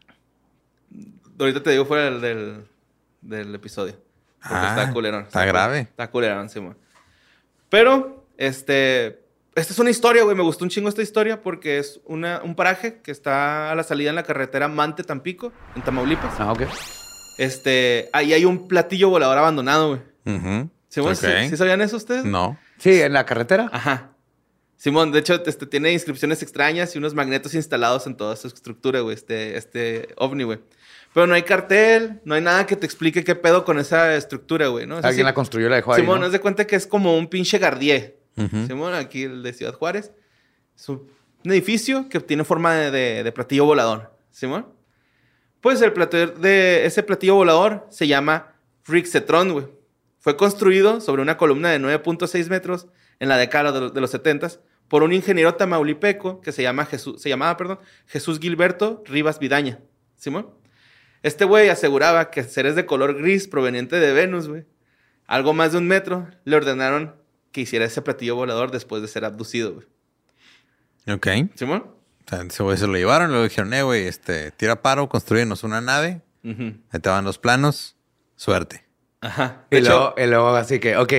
[1.40, 2.66] Ahorita te digo fuera del, del,
[3.22, 3.94] del episodio.
[4.42, 5.24] Porque Ah, está culerón.
[5.24, 5.80] está grave.
[5.82, 6.78] Está culerón, Simón.
[7.70, 9.20] Pero, este...
[9.54, 10.36] Esta es una historia, güey.
[10.36, 13.84] Me gustó un chingo esta historia porque es una, un paraje que está a la
[13.84, 16.40] salida en la carretera Mante-Tampico, en Tamaulipas.
[16.40, 16.62] Ah, ok.
[17.38, 18.10] Este...
[18.14, 20.02] Ahí hay un platillo volador abandonado, güey.
[20.38, 20.70] Ujú.
[20.88, 21.20] Simón, Ok.
[21.20, 22.24] ¿sí, sí sabían eso ustedes?
[22.26, 22.58] No.
[22.78, 23.70] Sí, en la carretera.
[23.72, 24.10] Ajá.
[24.82, 29.02] Simón, de hecho, este, tiene inscripciones extrañas y unos magnetos instalados en toda su estructura,
[29.02, 30.58] güey, este, este ovni, güey.
[31.13, 34.70] Pero no hay cartel, no hay nada que te explique qué pedo con esa estructura,
[34.70, 34.98] güey, ¿no?
[34.98, 36.02] Es Alguien así- la construyó y la dejó ahí.
[36.02, 36.26] Simón, ¿no?
[36.26, 38.17] haz de cuenta que es como un pinche Gardier.
[38.38, 38.65] Ujú.
[38.65, 40.13] Simón, aquí el de Ciudad Juárez.
[40.76, 41.08] Es un,
[41.44, 44.12] edificio que tiene forma de, de- de platillo volador.
[44.32, 44.65] Simón.
[45.60, 48.56] Pues el platillo de ese platillo volador se llama
[48.88, 49.67] Rixetron, güey.
[50.17, 52.88] Fue construido sobre una columna de 9.6 metros
[53.20, 54.50] en la década de los, de los 70
[54.92, 59.80] por un ingeniero tamaulipeco que se, llama Jesús, se llamaba perdón, Jesús Gilberto Rivas Vidaña.
[60.18, 60.50] ¿Simón?
[61.24, 64.66] Este güey aseguraba que seres de color gris proveniente de Venus, güey,
[65.28, 67.16] algo más de un metro, le ordenaron
[67.54, 69.88] que hiciera ese platillo volador después de ser abducido, güey.
[71.08, 71.56] Ok.
[71.56, 71.86] ¿Simón?
[72.26, 75.08] O sea, ese güey se lo llevaron y luego dijeron, eh, güey, este, tira paro,
[75.08, 76.22] construyenos una nave.
[76.44, 77.96] Ahí te van los planos.
[78.36, 78.84] Suerte.
[79.22, 79.68] Ajá.
[79.72, 81.14] Y luego, y luego así que, ok,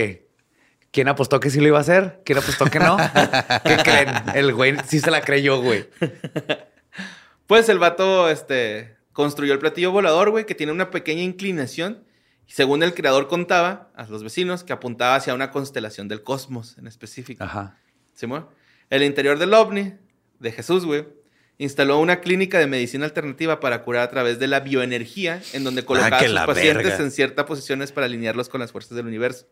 [0.93, 2.21] ¿quién apostó que sí lo iba a hacer?
[2.25, 2.97] ¿Quién apostó que no?
[3.65, 4.09] ¿Qué creen?
[4.35, 5.89] El güey sí se la creyó, güey.
[7.49, 12.05] pues el vato este, construyó el platillo volador, güey, que tiene una pequeña inclinación.
[12.47, 16.77] Y según el creador contaba a los vecinos, que apuntaba hacia una constelación del cosmos
[16.79, 17.43] en específico.
[17.43, 17.79] Ajá.
[18.15, 18.47] ¿Simón?
[18.91, 19.95] El interior del ovni,
[20.39, 21.07] de Jesús, güey,
[21.57, 25.85] instaló una clínica de medicina alternativa para curar a través de la bioenergía, en donde
[25.85, 27.05] colocaba a que sus pacientes verga.
[27.05, 29.47] en ciertas posiciones para alinearlos con las fuerzas del universo.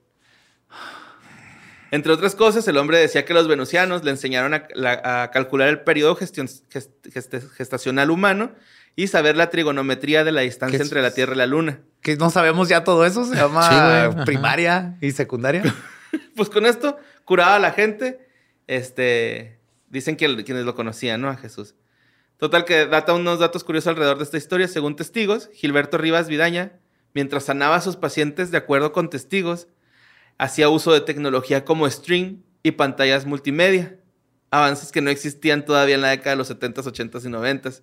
[1.90, 5.68] Entre otras cosas, el hombre decía que los venusianos le enseñaron a, la- a calcular
[5.68, 8.52] el periodo gestion- gest- gest- gestacional humano
[8.96, 11.10] y saber la trigonometría de la distancia ¿Qué entre la?
[11.12, 11.80] Tierra y la Luna.
[12.02, 13.24] Que no sabemos ya todo eso.
[13.24, 14.24] Se llama Sí, güey, ajá.
[14.24, 15.62] primaria y secundaria.
[16.34, 18.26] Pues con esto curaba a la gente.
[18.66, 21.28] Este, dicen que quienes lo conocían, ¿no?
[21.28, 21.74] A Jesús.
[22.36, 24.66] Total que data unos datos curiosos alrededor de esta historia.
[24.66, 26.72] Según testigos, Gilberto Rivas Vidaña,
[27.14, 29.68] mientras sanaba a sus pacientes de acuerdo con testigos,
[30.40, 33.96] hacía uso de tecnología como string y pantallas multimedia.
[34.50, 37.82] Avances que no existían todavía en la década de los 70s, 80s y 90s.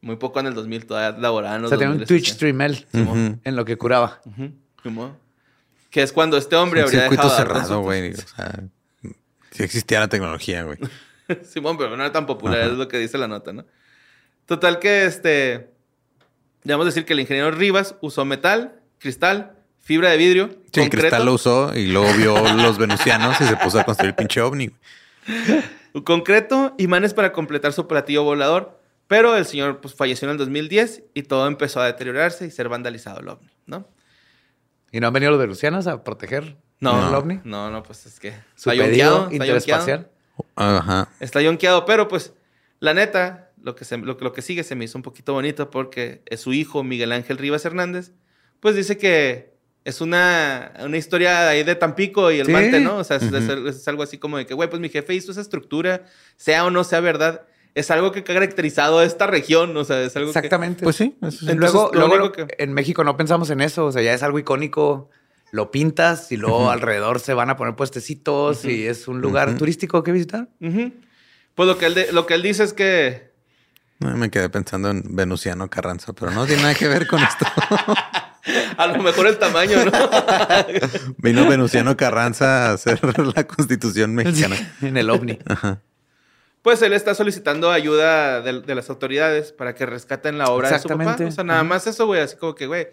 [0.00, 2.34] Muy poco en el 2000 todavía laboraban O los sea, tenía un 2000s, Twitch sí.
[2.34, 3.40] stream él Ujú.
[3.42, 4.20] en lo que curaba.
[4.82, 5.18] Simón.
[5.90, 8.12] Que es cuando este hombre Un habría circuito dejado cerrado, güey.
[8.12, 8.64] O sea,
[9.50, 10.78] si existía la tecnología, güey.
[11.44, 12.70] Simón, pero no era tan popular, Ajá.
[12.72, 13.64] es lo que dice la nota, ¿no?
[14.46, 15.70] Total que este.
[16.62, 20.98] Debemos decir que el ingeniero Rivas usó metal, cristal, fibra de vidrio, Sí, el concreto,
[21.02, 24.40] cristal lo usó y luego vio los venusianos y se puso a construir el pinche
[24.40, 24.68] ovni.
[24.68, 26.04] güey.
[26.04, 28.80] concreto, imanes para completar su platillo volador.
[29.06, 32.70] Pero el señor pues, falleció en el 2010 y todo empezó a deteriorarse y ser
[32.70, 33.86] vandalizado el ovni, ¿no?
[34.92, 37.40] ¿Y no han venido los venusianos a proteger No, el ovni?
[37.44, 38.30] No, no, pues es que.
[38.54, 40.10] Su está yonqueado, está interespacial.
[40.56, 41.08] Ajá.
[41.20, 42.32] Está yonqueado, pero pues
[42.80, 45.34] la neta, lo que, se- lo, que- lo que sigue se me hizo un poquito
[45.34, 48.12] bonito porque es su hijo, Miguel Ángel Rivas Hernández,
[48.60, 49.53] pues dice que
[49.84, 52.52] es una, una historia ahí de Tampico y el Sí.
[52.52, 52.96] Mante, ¿no?
[52.98, 55.30] O sea, es, es- es algo así como de que, güey, pues mi jefe hizo
[55.32, 56.04] esa estructura,
[56.36, 57.42] sea o no sea verdad,
[57.74, 60.38] es algo que ha caracterizado a esta región, o sea, es algo que...
[60.38, 60.84] Exactamente.
[60.84, 61.16] Pues sí.
[61.22, 61.50] eso sí.
[61.50, 63.86] Entonces, luego, que- en México no pensamos en eso.
[63.86, 65.10] O sea, ya es algo icónico.
[65.50, 70.02] Lo pintas y luego alrededor se van a poner puestecitos y es un lugar turístico
[70.02, 70.48] que visitar.
[70.58, 73.30] Pues lo que, él de- lo que él dice es que...
[74.00, 77.46] No, me quedé pensando en Venusiano Carranza, pero no tiene nada que ver con esto.
[78.76, 79.92] A lo mejor el tamaño, ¿no?
[81.18, 83.00] Vino Venusiano Carranza a hacer
[83.34, 84.56] la constitución mexicana.
[84.82, 85.38] en el ovni.
[86.62, 90.78] Pues él está solicitando ayuda de, de las autoridades para que rescaten la obra de
[90.78, 91.02] su papá.
[91.02, 91.32] Exactamente.
[91.32, 92.20] O sea, nada más eso, güey.
[92.20, 92.88] Así como que, güey,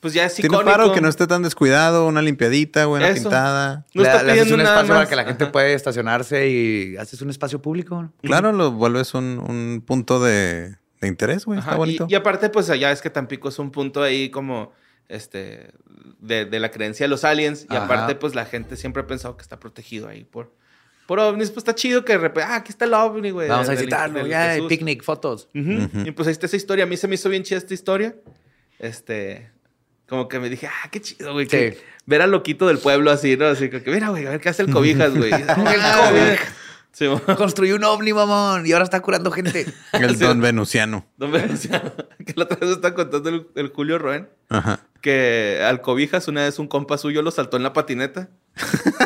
[0.00, 0.70] pues ya es Tiene icónico.
[0.70, 3.22] paro que no esté tan descuidado, una limpiadita, buena Eso.
[3.24, 3.86] pintada.
[3.94, 5.52] No le, está le haces un nada espacio para que la gente Ajá.
[5.52, 8.12] pueda estacionarse y haces un espacio público.
[8.22, 11.58] Claro, lo vuelves un, un punto de, de interés, güey.
[11.58, 12.06] Está y- bonito.
[12.08, 14.72] Y, aparte, pues allá es que Tampico es un punto ahí como,
[15.08, 15.70] este,
[16.20, 17.66] de, de la creencia de los aliens.
[17.70, 17.84] Y Ajá.
[17.84, 20.52] aparte, pues la gente siempre ha pensado que está protegido ahí por,
[21.06, 21.50] por ovnis.
[21.50, 23.48] Pues está chido que de repente, ah, aquí está el ovni, güey.
[23.48, 24.26] Vamos a del- visitarlo.
[24.26, 24.68] Ya, Jesús.
[24.68, 25.48] picnic, fotos.
[25.54, 26.84] Y pues ahí está esa historia.
[26.84, 28.14] A mí se me hizo bien chida esta historia.
[28.78, 29.50] Este,
[30.08, 31.46] como que me dije, ah, qué chido, güey.
[31.46, 31.78] que Sí.
[32.06, 33.46] Ver al loquito del pueblo así, ¿no?
[33.46, 35.30] Así que, mira, güey, a ver qué hace el cobijas, güey.
[35.32, 36.40] el Cobijas.
[36.92, 39.66] Sí, Construyó un ovni, mamón, y ahora está curando gente.
[39.92, 41.06] El don Venusiano.
[41.16, 44.80] no me decía que la otra vez está contando el, el Julio Roen Ajá.
[45.00, 48.30] que al cobijas una vez un compa suyo lo saltó en la patineta.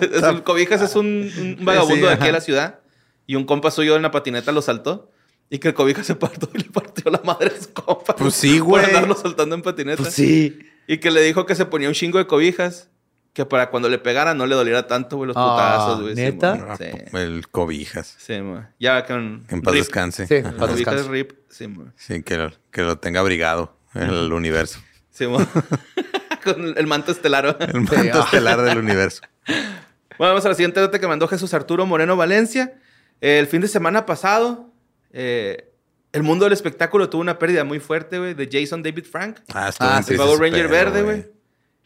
[0.00, 2.26] Es- el cobijas es un, un vagabundo Sí, de aquí ajá.
[2.26, 2.80] de la ciudad
[3.26, 5.10] y un compa suyo en la patineta lo saltó.
[5.50, 8.16] Y que el cobijas se partó y le partió la madre a su compa.
[8.16, 8.84] Pues sí, Por güey.
[8.86, 10.02] andarlo saltando en patineta.
[10.02, 10.58] Pues sí.
[10.86, 12.88] Y que le dijo que se ponía un chingo de cobijas.
[13.32, 16.14] Que para cuando le pegara no le doliera tanto, güey, los Ah, putazos, güey.
[16.16, 16.76] Sí, ¿neta?
[16.76, 18.14] Sí, El cobijas.
[18.18, 18.66] sí, mo.
[18.78, 19.44] Ya con...
[19.48, 19.82] Que en paz Rip.
[19.84, 20.26] descanse.
[20.26, 21.08] Sí, en paz descanse.
[21.08, 21.32] rip.
[21.48, 21.66] Sí.
[21.96, 24.80] Sí, que lo, que lo tenga abrigado en el universo.
[25.10, 25.24] Sí,
[26.44, 27.56] con el manto estelar.
[27.60, 28.24] El manto ah.
[28.24, 29.22] estelar del universo.
[29.46, 32.74] Bueno, vamos a la siguiente nota que mandó Jesús Arturo Moreno Valencia.
[33.22, 34.70] Eh, el fin de semana pasado,
[35.10, 35.72] eh,
[36.12, 39.38] el mundo del espectáculo tuvo una pérdida muy fuerte, güey, de Jason David Frank.
[39.54, 41.26] Ah, estuvo Ah, en sí, El Power Ranger verde, güey.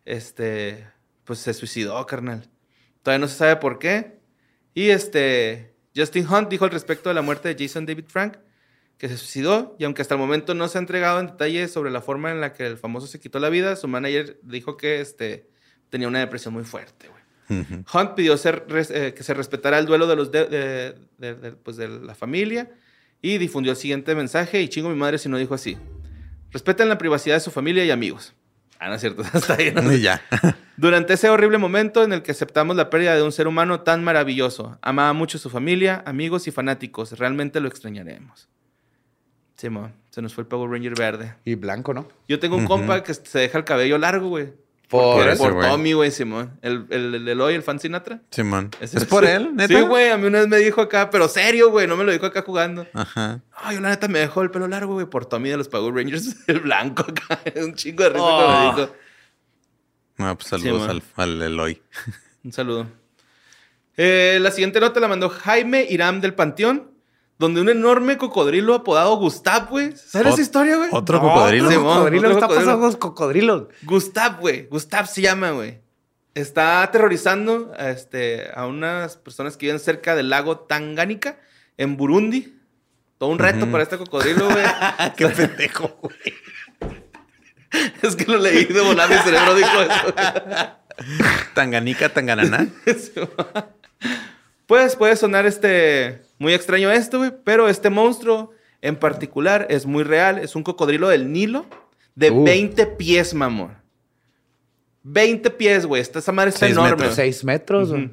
[0.04, 0.86] Este,
[1.26, 2.48] pues se suicidó, carnal.
[3.02, 4.18] Todavía no se sabe por qué.
[4.72, 8.38] Y este, Justin Hunt dijo al respecto de la muerte de Jason David Frank
[8.98, 11.90] que se suicidó y aunque hasta el momento no se ha entregado en detalle sobre
[11.90, 15.00] la forma en la que el famoso se quitó la vida, su manager dijo que
[15.02, 15.50] este,
[15.90, 17.22] tenía una depresión muy fuerte, güey.
[17.92, 21.76] Hunt pidió ser eh, que se respetara el duelo de, los de- de- de- pues,
[21.76, 22.70] de la familia
[23.22, 25.76] y difundió el siguiente mensaje y chingo mi madre si no dijo así.
[26.50, 28.34] Respeten la privacidad de su familia y amigos.
[28.78, 29.22] Ah, no es cierto.
[29.34, 29.96] Está ahí, no sé.
[29.96, 30.22] Y ya.
[30.76, 34.04] Durante ese horrible momento en el que aceptamos la pérdida de un ser humano tan
[34.04, 37.18] maravilloso, amaba mucho a su familia, amigos y fanáticos.
[37.18, 38.48] Realmente lo extrañaremos.
[39.56, 41.34] Simón, se nos fue el Power Ranger verde.
[41.44, 42.08] Y blanco, ¿no?
[42.28, 44.52] Yo tengo un compa que se deja el cabello largo, güey.
[44.88, 45.60] Por, Por.
[45.62, 46.58] Tommy, güey, Simón.
[46.62, 48.20] El, el, el Eloy, el fan Sinatra.
[48.30, 48.70] Simón.
[48.80, 49.74] ¿Es por él, neta?
[49.74, 50.10] Sí, güey.
[50.10, 51.88] A mí una vez me dijo acá, pero serio, güey.
[51.88, 52.86] No me lo dijo acá jugando.
[52.94, 53.40] Ajá.
[53.52, 55.92] Ay, yo la neta me dejó el pelo largo, güey, por Tommy de los Power
[55.92, 56.36] Rangers.
[56.46, 57.40] El blanco acá.
[57.56, 58.36] Un chingo de risa Oh.
[58.46, 58.96] cuando me dijo.
[60.18, 61.82] No, pues saludos al Eloy.
[62.44, 62.86] Un saludo.
[63.96, 66.90] Eh, la siguiente nota la mandó Jaime Irán del Panteón,
[67.38, 69.94] donde un enorme cocodrilo apodado Gustav, güey.
[69.96, 70.88] ¿Sabes esa historia, güey?
[70.92, 71.70] ¿Otro cocodrilo?
[71.70, 72.64] sí, Cocodrilo, otro está cocodrilo.
[72.64, 73.64] pasando con los cocodrilos.
[73.82, 74.66] Gustav, güey.
[74.68, 75.80] Gustav se llama, güey.
[76.34, 81.38] Está aterrorizando a, este, a unas personas que viven cerca del lago Tangánica,
[81.76, 82.54] en Burundi.
[83.18, 84.64] Todo un reto para este cocodrilo, güey.
[85.16, 86.34] Qué pendejo, güey.
[88.02, 90.14] es que lo leí de volar, mi cerebro dijo eso.
[91.54, 92.66] Tanganica, Tangananá.
[94.66, 100.02] Pues puede sonar este muy extraño esto, güey, pero este monstruo en particular es muy
[100.04, 100.38] real.
[100.38, 101.66] Es un cocodrilo del Nilo
[102.14, 102.44] de Uh.
[102.44, 103.76] 20 pies, mamón.
[105.02, 106.02] 20 pies, güey.
[106.02, 106.90] Esta, esa madre está Seis enorme.
[106.92, 107.06] metros.
[107.14, 107.16] güey.
[107.16, 107.90] Seis metros.
[107.90, 108.10] Ujú.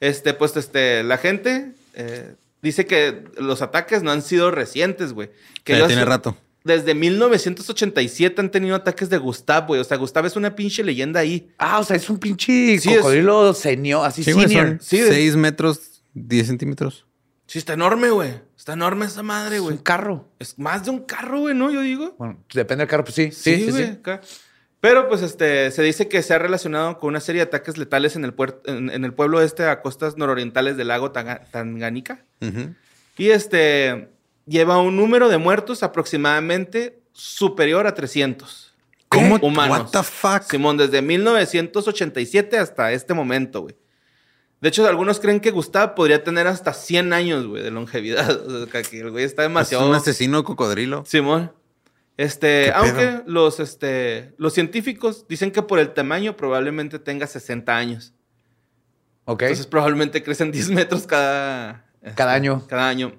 [0.00, 5.30] Este, pues, este, la gente eh, dice que los ataques no han sido recientes, güey.
[5.64, 6.36] Que tiene rato.
[6.64, 9.80] Desde 1987 han tenido ataques de Gustav, güey.
[9.80, 11.48] O sea, Gustav es una pinche leyenda ahí.
[11.58, 14.68] Ah, o sea, es un pinche Sí, es- cocodrilo senior, así Sí, senior.
[14.68, 17.06] son Sí, de- 6 metros, 10 centímetros.
[17.46, 18.34] Sí, está enorme, güey.
[18.56, 19.76] Está enorme esa madre, Es güey.
[19.76, 20.28] un carro.
[20.38, 21.70] Es más de un carro, güey, ¿no?
[21.70, 22.14] Yo digo.
[22.18, 23.30] Bueno, depende del carro, pues sí.
[23.30, 23.84] Sí, Sí, sí, güey.
[23.84, 23.90] sí.
[23.92, 24.20] acá.
[24.80, 28.14] Pero, pues, este, se dice que se ha relacionado con una serie de ataques letales
[28.16, 28.34] en el,
[28.66, 32.24] en, en el pueblo este a costas nororientales del lago Tanga- Tanganica.
[33.16, 34.10] Y este
[34.46, 38.74] lleva un número de muertos aproximadamente superior a 300.
[39.08, 39.36] ¿Cómo?
[39.40, 39.78] Humanos.
[39.78, 40.42] What the fuck?
[40.50, 43.76] Simón, desde 1987 hasta este momento, güey.
[44.60, 48.40] De hecho, algunos creen que Gustav podría tener hasta 100 años, güey, de longevidad.
[48.46, 49.88] O sea, que el güey está Es demasiado...
[49.88, 51.04] un asesino cocodrilo.
[51.06, 51.52] Simón.
[52.16, 57.76] Este, ¿Qué aunque los, este, los científicos dicen que por el tamaño probablemente tenga 60
[57.76, 58.14] años.
[59.26, 59.42] Ok.
[59.42, 61.84] Entonces probablemente crecen 10 metros cada...
[62.14, 62.64] Cada año.
[62.68, 63.12] Cada año.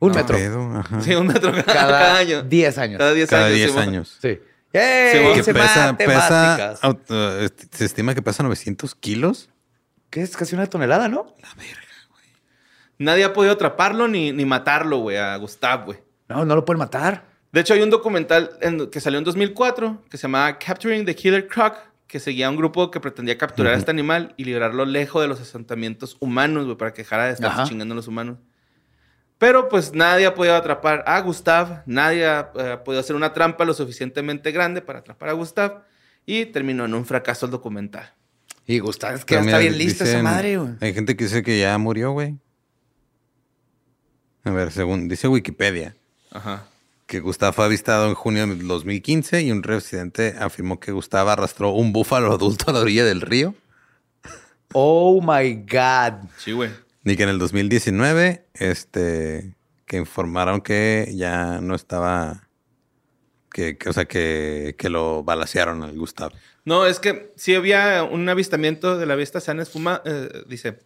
[0.00, 0.36] un ¿Qué metro.
[0.36, 0.60] pedo?
[0.78, 1.00] Ajá.
[1.02, 2.42] Sí, un metro cada, Cada, cada año.
[2.44, 2.98] 10 años.
[2.98, 3.56] Cada 10 Cada años.
[3.56, 3.88] 10 Simón.
[3.88, 4.18] años.
[4.22, 4.38] Sí.
[5.36, 9.48] Que se pesa, pesa, eh, se estima que pesa 900 kilos.
[10.10, 10.36] ¿Qué es?
[10.36, 11.34] Casi una tonelada, ¿no?
[12.98, 15.98] Nadie ha podido atraparlo ni, ni matarlo, güey, a Gustav, güey.
[16.28, 17.24] No, no lo pueden matar.
[17.52, 21.14] De hecho, hay un documental en- que salió en 2004 que se llamaba Capturing the
[21.14, 21.76] Killer Croc,
[22.06, 25.28] que seguía a un grupo que pretendía capturar a este animal y librarlo lejos de
[25.28, 28.38] los asentamientos humanos, güey, para que dejara de estar chingando a los humanos.
[29.38, 33.32] Pero pues nadie ha podido atrapar a Gustav, nadie ha, eh, ha podido hacer una
[33.32, 35.84] trampa lo suficientemente grande para atrapar a Gustav
[36.26, 38.12] y terminó en un fracaso el documental.
[38.66, 40.72] Y Gustavo, es que ya está bien lista esa madre, güey.
[40.80, 42.36] Hay gente que dice que ya murió, güey.
[44.44, 45.96] A ver, según dice Wikipedia,
[46.30, 46.64] Ajá.
[47.06, 51.70] que Gustavo fue avistado en junio de 2015 y un residente afirmó que Gustavo arrastró
[51.70, 53.54] un búfalo adulto a la orilla del río.
[54.74, 56.28] Oh my God.
[56.36, 56.70] Sí, güey.
[57.10, 59.54] Y que en el 2019, este,
[59.86, 62.48] que informaron que ya no estaba,
[63.50, 66.34] que, que, o sea, que, que lo balacearon al Gustavo.
[66.64, 70.80] No, es que sí había un avistamiento de la bestia sana esfuma, eh, dice,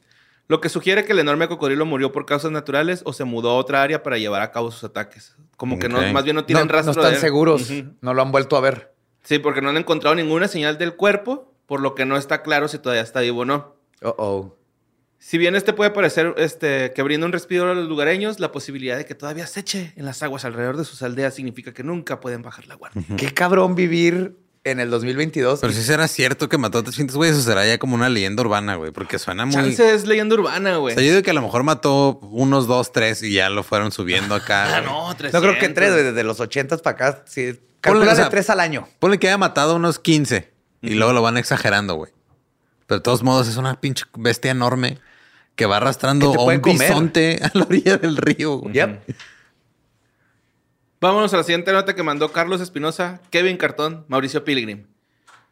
[0.47, 3.55] lo que sugiere que el enorme cocodrilo murió por causas naturales o se mudó a
[3.57, 5.35] otra área para llevar a cabo sus ataques.
[5.57, 7.21] Como que no, más bien no No, tienen no rastro están de él.
[7.21, 7.69] seguros.
[8.01, 8.93] No lo han vuelto a ver.
[9.25, 12.69] Sí, porque no han encontrado ninguna señal del cuerpo, por lo que no está claro
[12.69, 13.75] si todavía está vivo o no.
[14.03, 14.57] Oh, oh.
[15.25, 18.97] Si bien este puede parecer este, que brinda un respiro a los lugareños, la posibilidad
[18.97, 22.19] de que todavía se eche en las aguas alrededor de sus aldeas significa que nunca
[22.19, 23.05] pueden bajar la guardia.
[23.17, 25.61] Qué cabrón vivir en el 2022.
[25.61, 28.43] Pero si será cierto que mató a 300 güeyes, o será ya como una leyenda
[28.43, 29.55] urbana, güey, porque suena muy...
[29.55, 30.97] Chance es leyenda urbana, O güey.
[30.97, 33.93] sea, yo digo que a lo mejor mató unos dos, tres y ya lo fueron
[33.93, 34.67] subiendo acá.
[34.77, 35.33] Ah, no, 300.
[35.33, 37.23] no creo que tres, güey, desde los 80 para acá.
[37.27, 38.89] Sí, Ponle, calcula o sea, de tres al año.
[38.99, 40.51] Ponle que haya matado unos 15
[40.83, 42.11] y luego lo van exagerando, güey.
[42.89, 44.99] Pero de todos modos es una pinche bestia enorme
[45.57, 46.79] que va arrastrando Que a un comer.
[46.89, 48.75] bisonte a la orilla del río, güey.
[48.75, 49.15] Yep.
[51.01, 54.87] Vámonos a la siguiente nota que mandó Carlos Espinosa, Kevin Cartón, Mauricio Pilgrim.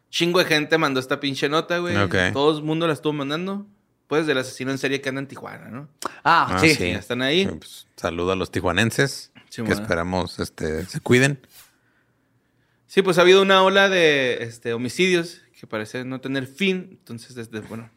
[0.09, 1.95] Chingo de gente mandó esta pinche nota, güey.
[1.97, 2.15] Ok.
[2.33, 3.65] Todo el mundo la estuvo mandando.
[4.07, 5.87] Pues del asesino en serie que anda en Tijuana, ¿no?
[6.23, 6.75] Ah, Ah, sí.
[6.77, 7.43] Ya están ahí.
[7.43, 9.81] Eh, pues, saludo a los tijuanenses Sí, que bueno.
[9.81, 11.39] esperamos este, se cuiden.
[12.87, 16.87] Sí, pues ha habido una ola de este, homicidios que parece no tener fin.
[16.99, 17.89] Entonces, desde, bueno.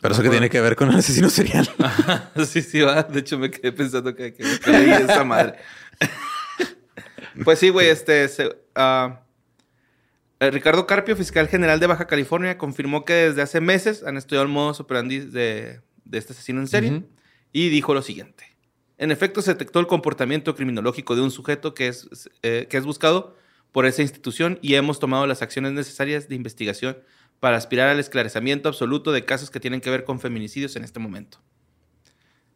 [0.00, 1.68] Pero eso que tiene que ver con el asesino serial.
[2.46, 3.02] sí, sí, va.
[3.02, 5.54] De hecho, me quedé pensando que, que me creí esa madre.
[7.44, 8.28] pues sí, güey, este.
[8.28, 9.20] se- ah,
[10.40, 14.44] eh, Ricardo Carpio, fiscal general de Baja California, confirmó que desde hace meses han estudiado
[14.44, 17.02] el modus operandi de, de este asesino en serie
[17.52, 18.44] y dijo lo siguiente.
[18.98, 22.08] En efecto, se detectó el comportamiento criminológico de un sujeto que es,
[22.42, 23.34] eh, que es buscado
[23.72, 26.98] por esa institución y hemos tomado las acciones necesarias de investigación
[27.40, 30.98] para aspirar al esclarecimiento absoluto de casos que tienen que ver con feminicidios en este
[30.98, 31.38] momento.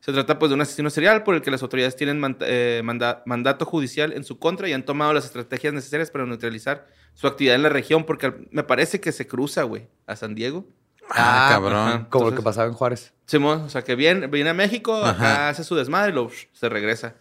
[0.00, 3.22] Se trata pues de un asesino serial por el que las autoridades tienen eh, manda-
[3.26, 7.56] mandato judicial en su contra y han tomado las estrategias necesarias para neutralizar su actividad
[7.56, 10.66] en la región porque me parece que se cruza, güey, a San Diego.
[11.10, 11.74] Ah, cabrón.
[11.88, 12.06] ajá.
[12.08, 13.12] Como lo que pasaba en Juárez.
[13.26, 16.68] Simón, o sea, que viene, viene a México, acá hace su desmadre y luego se
[16.70, 17.16] regresa.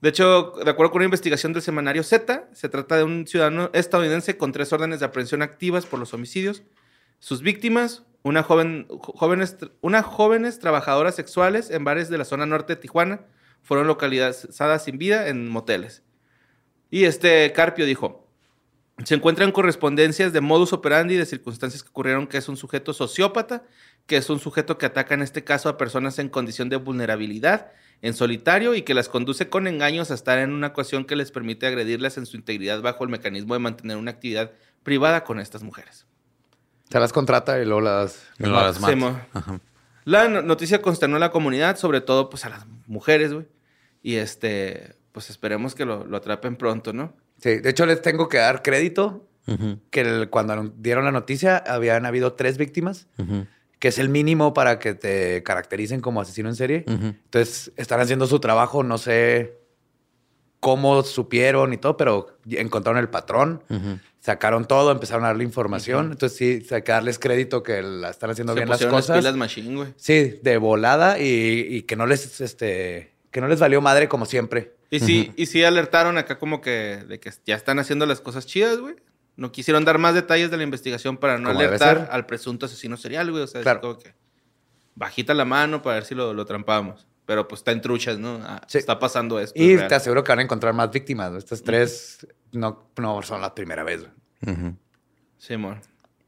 [0.00, 3.70] De hecho, de acuerdo con una investigación del semanario Z, se trata de un ciudadano
[3.72, 6.62] estadounidense con tres órdenes de aprehensión activas por los homicidios.
[7.18, 12.46] Sus víctimas, una joven, jo- jóvenes, una jóvenes trabajadoras sexuales en bares de la zona
[12.46, 13.26] norte de Tijuana,
[13.62, 16.02] fueron localizadas sin vida en moteles.
[16.90, 18.28] Y este Carpio dijo,
[19.04, 23.64] se encuentran correspondencias de modus operandi de circunstancias que ocurrieron que es un sujeto sociópata,
[24.06, 27.72] que es un sujeto que ataca en este caso a personas en condición de vulnerabilidad,
[28.02, 31.32] en solitario y que las conduce con engaños a estar en una ecuación que les
[31.32, 34.52] permite agredirlas en su integridad bajo el mecanismo de mantener una actividad
[34.82, 36.06] privada con estas mujeres.
[36.90, 38.22] Se las contrata y luego las...
[38.38, 39.26] Y luego las mata.
[39.32, 39.60] Ajá.
[40.04, 43.46] La no- noticia consternó a la comunidad, sobre todo pues a las mujeres, güey.
[44.02, 47.12] Y este, pues esperemos que lo, lo atrapen pronto, ¿no?
[47.38, 49.28] Sí, de hecho les tengo que dar crédito
[49.90, 53.06] que el- cuando dieron la noticia habían habido tres víctimas,
[53.78, 56.84] que es el mínimo para que te caractericen como asesino en serie.
[56.86, 59.58] Entonces están haciendo su trabajo, no sé
[60.60, 63.98] cómo supieron y todo, pero encontraron el patrón, Ujú.
[64.26, 66.10] Sacaron todo, empezaron a darle información.
[66.10, 69.18] Entonces sí, hay que darles crédito que la están haciendo Se bien las cosas.
[69.18, 69.94] pilas machine, güey.
[69.96, 74.26] Sí, de volada y, y que no les, este, que no les valió madre como
[74.26, 74.74] siempre.
[74.90, 78.46] Y sí, y sí alertaron acá como que de que ya están haciendo las cosas
[78.46, 78.96] chidas, güey.
[79.36, 83.30] No quisieron dar más detalles de la investigación para no alertar al presunto asesino serial,
[83.30, 83.44] güey.
[83.44, 84.12] O sea, es como que
[84.96, 87.06] bajita la mano para ver si lo, lo trampamos.
[87.26, 88.40] Pero pues está en truchas, ¿no?
[88.42, 88.78] Ah, Sí.
[88.78, 89.60] Está pasando esto.
[89.60, 91.30] Y es te aseguro que van a encontrar más víctimas.
[91.32, 91.38] ¿no?
[91.38, 94.00] Estas tres no, no son la primera vez.
[94.00, 94.54] güey.
[94.54, 94.76] Ujú.
[95.38, 95.78] Sí, amor.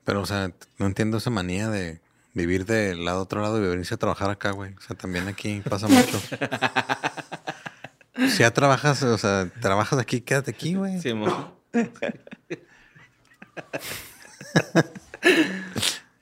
[0.05, 2.01] Pero, o sea, no entiendo esa manía de
[2.35, 4.75] vivir del lado otro lado y venirse a trabajar acá, güey.
[4.75, 6.19] O sea, también aquí pasa mucho.
[8.29, 11.01] si ya trabajas, o sea, trabajas aquí, quédate aquí, güey.
[11.01, 11.53] Sí, amor.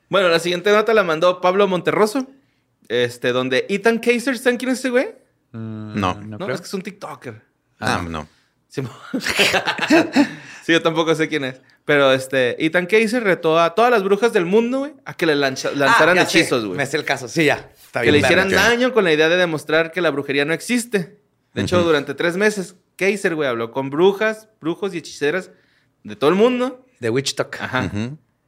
[0.09, 2.27] bueno, la siguiente nota la mandó Pablo Monterroso.
[2.89, 5.09] Este, donde Ethan Kaiser, ¿saben quién es ese güey?
[5.53, 6.15] No.
[6.15, 6.55] No, creo.
[6.55, 7.43] es que es un TikToker.
[7.81, 8.29] Ah, no.
[10.65, 11.61] Sí, yo tampoco sé quién es.
[11.85, 15.37] Pero este, Ethan Kaiser retó a todas las brujas del mundo, güey, a que le
[15.37, 16.41] lanza- lanzaran Ah, sé.
[16.41, 16.77] hechizos, güey.
[16.77, 17.29] Me hace el caso.
[17.29, 17.71] Sí, ya.
[17.85, 20.53] Está Que bien le hicieran daño con la idea de demostrar que la brujería no
[20.53, 21.21] existe.
[21.55, 25.53] De hecho, durante tres meses, Kaiser, güey, habló con brujas, brujos y hechiceras
[26.03, 26.85] de todo el mundo.
[26.99, 27.57] De Witch Talk.
[27.61, 27.89] Ajá.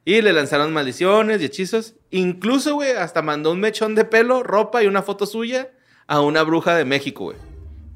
[0.03, 1.95] Y le lanzaron maldiciones y hechizos.
[2.11, 5.69] Incluso, güey, hasta mandó un mechón de pelo, ropa y una foto suya
[6.05, 7.37] a una bruja de México, güey.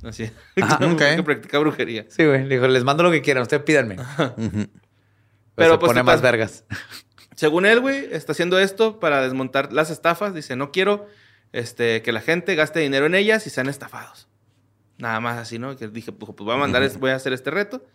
[0.03, 0.29] Así.
[0.61, 1.15] Ajá, Una mujer ok.
[1.17, 2.05] que practica brujería.
[2.09, 2.43] Sí, güey.
[2.43, 3.43] Le Dijo, les mando lo que quieran.
[3.43, 3.95] Ustedes pídanme.
[3.95, 4.35] Ujú.
[4.51, 4.69] Pero,
[5.55, 6.65] Pero pues, pone más vergas.
[7.35, 10.33] Según él, güey, está haciendo esto para desmontar las estafas.
[10.33, 11.07] Dice, no quiero
[11.51, 14.27] este, que la gente gaste dinero en ellas y sean estafados.
[14.97, 15.75] Nada más así, ¿no?
[15.75, 17.85] Que dije, pues voy a mandar, voy a hacer este reto.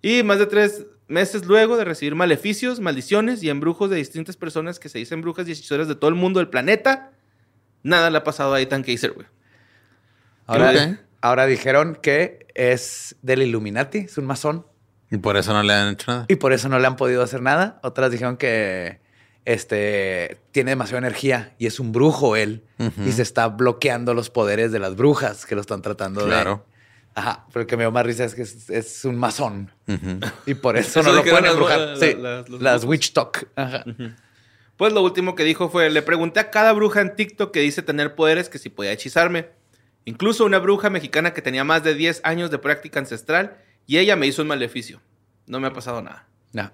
[0.00, 4.78] Y más de tres meses luego de recibir maleficios, maldiciones y embrujos de distintas personas
[4.78, 7.12] que se dicen brujas y hechiceras de todo el mundo del planeta,
[7.82, 9.26] nada le ha pasado a Ethan Kaiser, güey.
[10.46, 10.98] Ahora.
[11.20, 14.66] Ahora dijeron que es del Illuminati, es un masón.
[15.10, 16.24] Y por eso no le han hecho nada.
[16.28, 17.80] Y por eso no le han podido hacer nada.
[17.82, 19.00] Otras dijeron que
[19.44, 22.64] este tiene demasiada energía y es un brujo él.
[23.06, 26.64] Y se está bloqueando los poderes de las brujas que lo están tratando Claro.
[26.66, 26.78] de.
[27.14, 27.46] Ajá.
[27.52, 29.72] Pero el que me dio más risa es que es, es un masón.
[30.46, 31.78] Y por eso, Eso no lo pueden embrujar.
[31.80, 33.48] la- sí, la- las witch talk.
[33.56, 33.84] Ajá.
[34.76, 37.82] Pues lo último que dijo fue, le pregunté a cada bruja en TikTok que dice
[37.82, 39.48] tener poderes que si podía hechizarme.
[40.08, 44.16] Incluso una bruja mexicana que tenía más de 10 años de práctica ancestral y ella
[44.16, 45.00] me hizo un maleficio.
[45.46, 46.26] No me ha pasado nada.
[46.52, 46.70] No.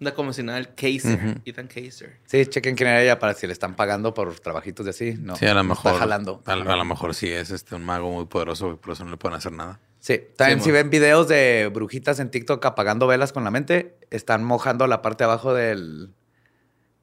[0.00, 1.40] Anda como si nada el Kaiser.
[1.44, 2.16] Ethan Kaiser.
[2.26, 5.14] Sí, chequen quién era ella para si le están pagando por trabajitos de así.
[5.20, 5.92] No, sí, a lo no mejor.
[5.92, 6.42] Está jalando.
[6.46, 9.04] A, lo- a lo mejor sí es este un mago muy poderoso y por eso
[9.04, 9.80] no le pueden hacer nada.
[10.00, 13.96] Sí, también Sí, si ven videos de brujitas en TikTok apagando velas con la mente,
[14.10, 16.10] están mojando la parte de abajo del,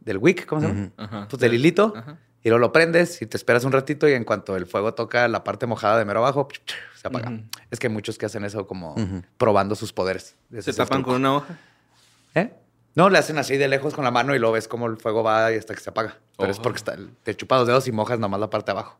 [0.01, 1.27] del wick, ¿cómo se llama?
[1.29, 1.93] Pues del hilito.
[1.95, 2.19] Ajá.
[2.43, 5.27] Y luego lo prendes y te esperas un ratito y en cuanto el fuego toca
[5.27, 6.47] la parte mojada de mero abajo,
[6.99, 7.39] se apaga.
[7.69, 8.95] Es que hay muchos que hacen eso como
[9.37, 10.35] probando sus poderes.
[10.51, 11.59] Ese Se tapan con una hoja.
[12.33, 12.53] ¿Eh?
[12.95, 15.23] No, le hacen así de lejos con la mano y lo ves como el fuego
[15.23, 16.17] va y hasta que se apaga.
[16.37, 16.63] Pero es Ojo.
[16.63, 18.99] porque está, te chupas los dedos y mojas nomás la parte de abajo.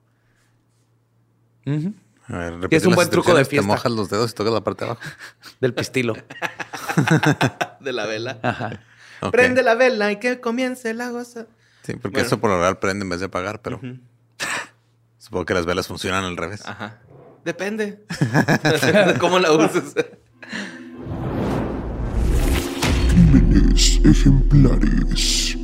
[2.27, 3.67] A ver, Y es un buen truco de fiesta.
[3.67, 5.09] Te mojas los dedos y tocas la parte de abajo.
[5.59, 6.15] Del pistilo.
[7.79, 8.39] De la vela.
[8.41, 8.81] Ajá.
[9.31, 11.47] Prende la vela y que comience la goza.
[11.83, 12.27] Sí, porque Bueno.
[12.27, 13.79] eso por lo general prende en vez de apagar, pero
[15.17, 16.61] supongo que las velas funcionan al revés.
[16.65, 16.99] Ajá.
[17.43, 17.99] Depende.
[18.19, 19.95] de ¿Cómo la uses?
[23.09, 25.57] Crímenes ejemplares.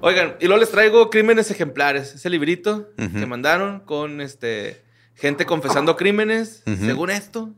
[0.00, 2.14] Oigan, y luego les traigo Crímenes Ejemplares.
[2.14, 4.82] Ese librito que mandaron con este
[5.14, 6.62] gente confesando crímenes.
[6.64, 7.52] Según esto,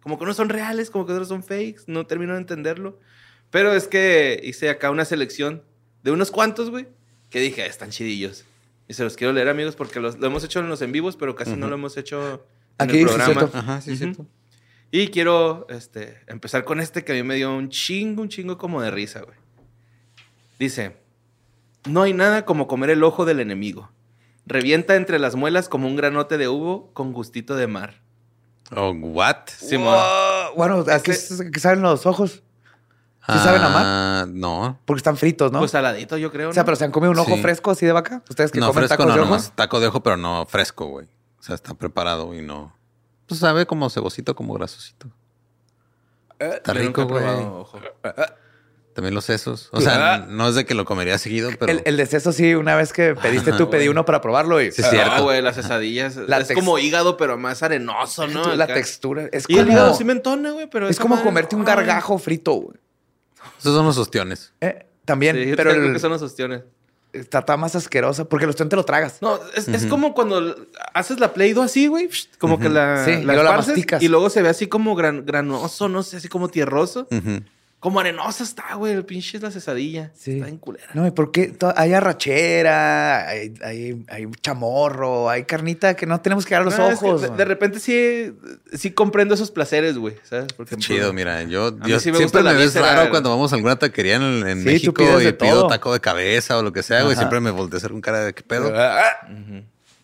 [0.00, 1.82] como que no son reales, como que otros son fakes.
[1.86, 2.98] No termino de entenderlo.
[3.50, 5.62] Pero es que hice acá una selección
[6.02, 6.86] de unos cuantos, güey,
[7.30, 8.44] que dije, "Ah, están chidillos.
[8.88, 11.16] Y se los quiero leer, amigos, porque los, lo hemos hecho en los en vivos,
[11.16, 12.44] pero casi no lo hemos hecho
[12.78, 13.32] en Aquí, el sí, programa.
[13.40, 13.58] cierto.
[13.58, 13.98] Ajá, sí, Ujú.
[13.98, 14.26] cierto.
[14.92, 18.56] Y quiero este, empezar con este que a mí me dio un chingo, un chingo
[18.58, 19.36] como de risa, güey.
[20.58, 20.96] Dice,
[21.88, 23.90] no hay nada como comer el ojo del enemigo.
[24.46, 28.00] Revienta entre las muelas como un granote de uvo con gustito de mar.
[28.74, 29.48] Oh, what?
[29.48, 29.94] Simón.
[29.94, 30.54] Wow.
[30.56, 32.42] Bueno, ¿a qué, Este- qué saben los ojos?
[33.28, 33.82] ¿Sí saben amar?
[33.84, 34.78] Ah, No.
[34.84, 35.58] Porque están fritos, ¿no?
[35.58, 36.50] Pues saladito, yo creo.
[36.50, 37.42] o sea, pero se han comido un ojo Sí.
[37.42, 38.22] fresco así de vaca.
[38.28, 39.30] Ustedes que No, comen fresco tacos no, de ojos.
[39.30, 41.06] nomás taco de ojo, pero no fresco, güey.
[41.38, 42.74] O sea, está preparado y no.
[43.26, 45.08] Pues sabe como cebocito, como grasosito.
[46.38, 47.24] Está Yo nunca rico, güey.
[47.24, 47.80] probado ojo.
[48.94, 49.68] También los sesos.
[49.72, 51.70] O sea, no es de que lo comería seguido, pero.
[51.70, 54.72] El, el de seso, sí, una vez que pediste tú, pedí uno para probarlo y
[54.72, 55.12] Sí, es cierto.
[55.16, 56.16] Ah, güey, las cesadillas.
[56.28, 58.54] La es como hígado, pero más arenoso, ¿no?
[58.54, 58.74] la Acá.
[58.74, 61.56] textura es Y como, el hígado sí me entona, güey, pero es como madre- comerte
[61.56, 62.78] un gargajo frito, güey.
[63.58, 64.52] Esos son los ostiones.
[64.60, 66.62] Eh, también, Sí, pero creo el- que son los ostiones.
[67.12, 69.22] está, más asquerosa porque los te lo tragas.
[69.22, 70.54] No, es, es como cuando
[70.92, 72.10] haces la Play-Doh así, güey.
[72.38, 74.02] Como que la, Sí, y la luego la esparces masticas.
[74.02, 77.06] y luego se ve así como gran- granoso, no sé, así como tierroso.
[77.10, 77.40] Ujú.
[77.78, 78.94] Como arenosa está, güey.
[78.94, 80.10] El pinche es la cesadilla.
[80.14, 80.38] Sí.
[80.38, 80.86] Está en culera.
[80.94, 81.54] No, ¿y por qué?
[81.76, 86.88] Hay arrachera, hay, hay, hay chamorro, hay carnita que no tenemos que dar los No,
[86.90, 87.36] es que ojos.
[87.36, 88.32] de, repente sí,
[88.72, 90.16] sí comprendo esos placeres, güey.
[90.24, 90.46] ¿Sabes?
[90.56, 93.78] Porque Chido, mira, yo, yo sí me siempre me ves raro cuando vamos a alguna
[93.78, 95.66] taquería en, en Sí, tú México y pido todo.
[95.68, 97.14] taco de cabeza o lo que sea, güey.
[97.16, 98.72] Siempre me volteé a hacer un cara de qué pedo.
[98.74, 99.02] Ah,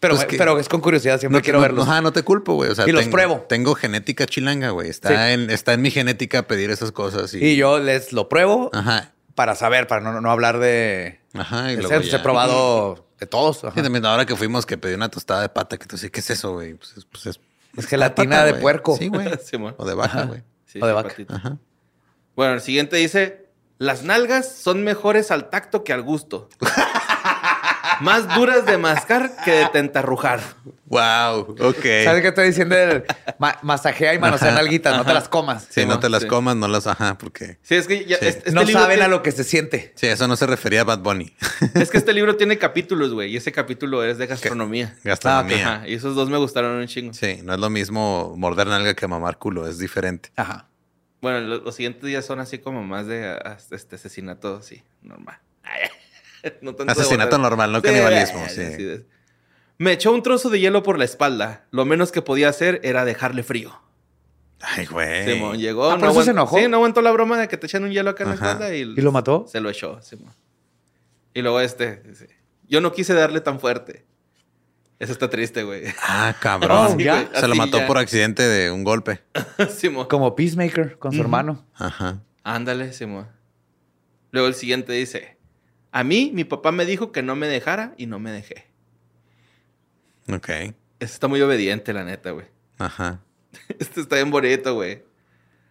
[0.02, 1.86] Pero, Pues que- pero es con curiosidad, siempre No, quiero no- verlos.
[1.88, 2.70] Ajá, no te culpo, güey.
[2.70, 3.46] O sea, Y los tengo- pruebo.
[3.48, 4.90] Tengo genética chilanga, güey.
[4.90, 5.32] Está, Sí.
[5.32, 7.32] en, está en mi genética pedir esas cosas.
[7.34, 9.12] Y, Y yo les lo pruebo Ajá.
[9.36, 11.20] para saber, para no, no hablar de...
[11.34, 11.70] Ajá.
[11.70, 12.10] Y de luego cerdos.
[12.10, 12.16] ya.
[12.18, 13.62] He probado de todos.
[13.62, 13.74] ajá.
[13.76, 16.18] Sí, también ahora que fuimos que pedí una tostada de pata, que tú dices, ¿qué
[16.18, 16.74] es eso, güey?
[16.74, 17.40] Pues es, pues es
[17.76, 18.96] Es gelatina pata, de puerco.
[18.98, 19.28] Sí, güey.
[19.44, 20.42] Sí, o de vaca, güey.
[20.66, 21.36] Sí, O de sí, vaca.
[21.36, 21.58] Ajá.
[22.34, 23.46] Bueno, el siguiente dice:
[23.78, 26.48] Las nalgas son mejores al tacto que al gusto.
[28.02, 30.40] Más duras de mascar que de tentarrujar.
[30.86, 31.82] Wow, ok.
[32.04, 32.76] ¿Sabes qué estoy diciendo?
[32.76, 33.04] El
[33.38, 35.66] ma- masajea y manosea Ajá, nalguitas, no te las comas.
[35.70, 36.28] Sí, no te las sí.
[36.28, 37.56] comas, no las, ajá, porque...
[37.62, 38.26] Sí, es que ya- Sí.
[38.26, 39.92] este- este no libro saben tiene- a lo que se siente.
[39.96, 41.34] Sí, eso no se refería a Bad Bunny.
[41.74, 43.30] Es que este libro tiene capítulos, güey.
[43.32, 44.94] Y ese capítulo es de gastronomía.
[45.02, 45.76] Gastronomía.
[45.76, 47.14] Ajá, y esos dos me gustaron un chingo.
[47.14, 50.30] Sí, no es lo mismo morder nalga que mamar culo, es diferente.
[50.36, 50.68] Ajá.
[51.22, 55.38] Bueno, lo- los, siguientes días son así como más de ah, este asesinato, sí, normal.
[56.60, 58.62] No tanto de Asesinato normal, no Sí, canibalismo, sí.
[59.78, 61.66] Me echó un trozo de hielo por la espalda.
[61.70, 63.72] Lo menos que podía hacer era dejarle frío.
[64.60, 65.24] Ay, güey.
[65.24, 65.90] Simón llegó.
[65.90, 66.58] Ah, ¿por eso aguant- se enojó?
[66.58, 68.74] Sí, no aguantó la broma de que te echan un hielo acá en la espalda
[68.74, 69.44] y, ¿Y lo mató?
[69.48, 70.32] Se lo echó, Simón.
[71.34, 72.28] Y luego este, dice,
[72.68, 74.04] yo no quise darle tan fuerte.
[75.00, 75.82] Eso está triste, güey.
[76.06, 76.92] Ah, cabrón.
[76.94, 77.28] Oh, ya.
[77.34, 77.86] Se lo mató ya.
[77.88, 79.20] por accidente de un golpe.
[79.76, 80.06] Simón.
[80.06, 81.66] Como Peacemaker con su hermano.
[81.74, 82.20] Ajá.
[82.44, 83.26] Ándale, Simón.
[84.30, 85.38] Luego el siguiente dice,
[85.92, 88.66] a mí mi papá me dijo que no me dejara y no me dejé.
[90.32, 90.48] Ok.
[90.48, 90.74] Este
[91.14, 92.46] está muy obediente, la neta, güey.
[92.78, 93.20] Ajá.
[93.78, 95.04] Este está bien bonito, güey.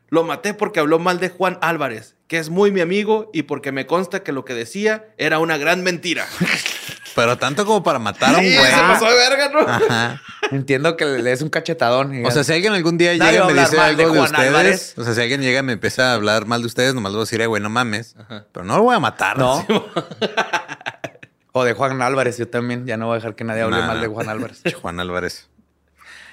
[0.10, 3.72] Lo maté porque habló mal de Juan Álvarez, que es muy mi amigo y porque
[3.72, 6.28] me consta que lo que decía era una gran mentira.
[7.16, 8.72] Pero tanto como para matar a un Sí, güey.
[8.72, 9.60] se pasó de verga, ¿no?
[9.60, 10.22] Ajá.
[10.52, 12.14] Entiendo que le des un cachetadón.
[12.16, 14.22] y O sea, si alguien algún día Nadie llega y me dice algo de, Juan
[14.32, 14.94] ustedes, Álvarez.
[14.98, 17.18] o sea, si alguien llega y me empieza a hablar mal de ustedes, nomás le
[17.18, 18.16] voy a decir, "Eh, güey, no mames.
[18.52, 19.38] Pero no lo voy a matar.
[19.38, 19.66] No.
[21.52, 22.86] o de Juan Álvarez, yo también.
[22.86, 23.88] Ya no voy a dejar que nadie hable Nah.
[23.88, 24.62] mal de Juan Álvarez.
[24.82, 25.50] Juan Álvarez.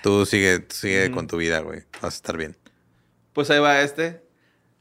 [0.03, 1.83] Tú sigue, tú sigue con tu vida, güey.
[2.01, 2.57] Vas a estar bien.
[3.33, 4.23] Pues ahí va este.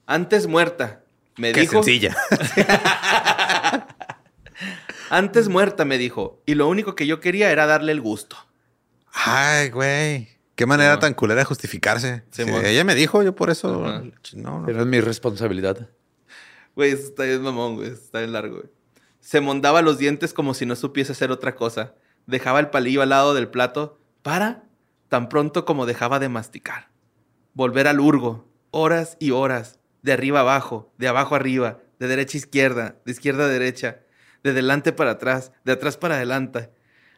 [0.06, 1.02] Antes muerta,
[1.38, 1.84] me Qué dijo.
[1.84, 2.16] sencilla.
[5.10, 6.42] Antes muerta, me dijo.
[6.46, 8.38] Y lo único que yo quería era darle el gusto.
[9.14, 10.30] Ay, güey.
[10.56, 12.24] Qué manera tan culera de justificarse.
[12.32, 13.80] Sí, ella me dijo, yo por eso.
[13.80, 14.64] No, no.
[14.66, 15.90] Pero es mi responsabilidad.
[16.76, 17.92] Güey, eso está bien mamón, güey.
[17.92, 18.70] Está bien largo, güey.
[19.20, 21.94] Se mondaba los dientes como si no supiese hacer otra cosa.
[22.26, 24.64] Dejaba el palillo al lado del plato para
[25.10, 26.90] tan pronto como dejaba de masticar.
[27.54, 28.48] Volver al urgo.
[28.72, 29.80] Horas y horas.
[30.02, 33.48] De arriba a abajo, de abajo a arriba, de derecha a izquierda, de izquierda a
[33.50, 34.00] derecha,
[34.48, 36.72] de delante para atrás, de atrás para adelante,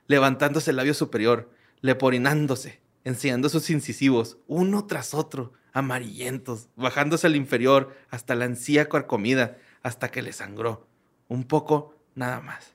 [0.08, 1.52] levantándose el labio superior,
[1.82, 9.58] leporinándose, enseñando sus incisivos, uno tras otro, amarillentos, bajándose al inferior hasta la encía comida,
[9.84, 10.88] hasta que le sangró.
[11.28, 12.74] Un poco, nada más.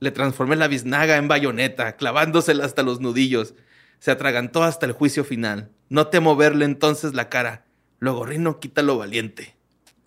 [0.00, 3.54] Le transformé la biznaga en bayoneta, clavándosela hasta los nudillos.
[3.98, 5.72] Se atragantó hasta el juicio final.
[5.88, 7.64] No temo verle entonces la cara.
[7.98, 9.56] Luego Rino quita lo valiente.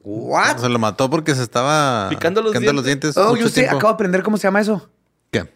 [0.04, 0.58] ¿What?
[0.60, 3.16] Se lo mató porque se estaba Picando los dientes.
[3.18, 3.78] Oh, mucho yo sé, tiempo.
[3.78, 4.89] acabo de aprender cómo se llama eso.
[5.32, 5.47] ¿Qué?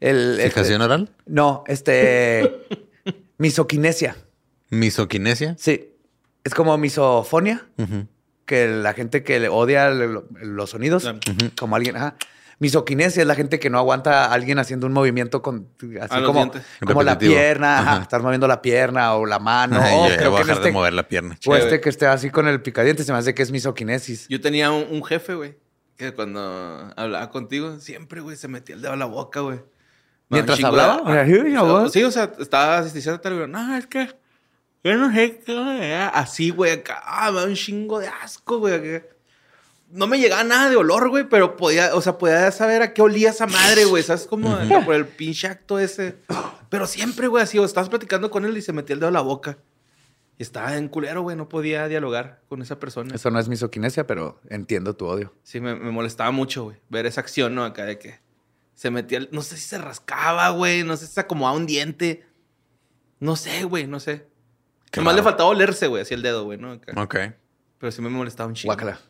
[0.00, 1.10] El, el- ¿Fijación oral?
[1.26, 2.66] No, este.
[3.38, 4.16] misoquinesia.
[4.70, 5.54] ¿Misoquinesia?
[5.58, 5.92] Sí.
[6.44, 7.66] Es como misofonia.
[8.44, 11.08] Que la gente que le odia los sonidos,
[11.58, 12.14] como alguien, ajá.
[12.58, 15.68] Misoquinesia es la gente que no aguanta a alguien haciendo un movimiento con
[16.00, 16.50] así A como,
[16.86, 18.02] como la pierna, ajá, Ajá.
[18.02, 19.78] estar moviendo la pierna o la mano.
[19.82, 21.34] Ay, o creo voy a que dejar este, de mover la pierna.
[21.34, 21.64] o Chévere.
[21.64, 24.26] este que esté así con el picadiente se me hace que es misoquinesis.
[24.28, 25.58] Yo tenía un, un jefe, güey,
[25.98, 29.60] que cuando hablaba contigo, siempre, güey, se metía el dedo a la boca, güey.
[30.30, 31.02] ¿Mientras hablaba?
[31.02, 31.92] O sea, sí, mi voz.
[31.92, 34.08] Sí, o sea, estaba diciendo tal, güey, no, es que
[34.82, 35.92] yo no sé qué, güey".
[35.92, 38.74] así, güey, acá, ah, me da un chingo de asco, güey.
[38.74, 39.06] acá.
[39.96, 43.02] No me llegaba nada de olor, güey, pero podía, o sea, podía saber a qué
[43.02, 44.26] olía esa madre, güey, ¿sabes?
[44.26, 46.16] Como por el pinche acto ese.
[46.68, 49.12] Pero siempre, güey, así, o estabas platicando con él y se metía el dedo a
[49.12, 49.58] la boca.
[50.38, 53.14] Y estaba en culero, güey, no podía dialogar con esa persona.
[53.14, 55.32] Eso no es misoquinesia, pero entiendo tu odio.
[55.42, 56.76] Sí, me, me molestaba mucho, güey.
[56.90, 57.64] Ver esa acción, ¿no?
[57.64, 58.20] Acá de que
[58.74, 59.16] se metía.
[59.18, 60.82] el- No sé si se rascaba, güey.
[60.84, 62.26] No sé si se acomodaba un diente.
[63.18, 64.26] No sé, güey, no sé.
[64.90, 66.72] Qué Nomás le faltaba olerse, güey, así el dedo, güey, ¿no?
[66.72, 66.92] Acá.
[67.00, 67.16] Ok.
[67.78, 68.74] Pero sí me molestaba un chingo.
[68.74, 69.00] Guácala.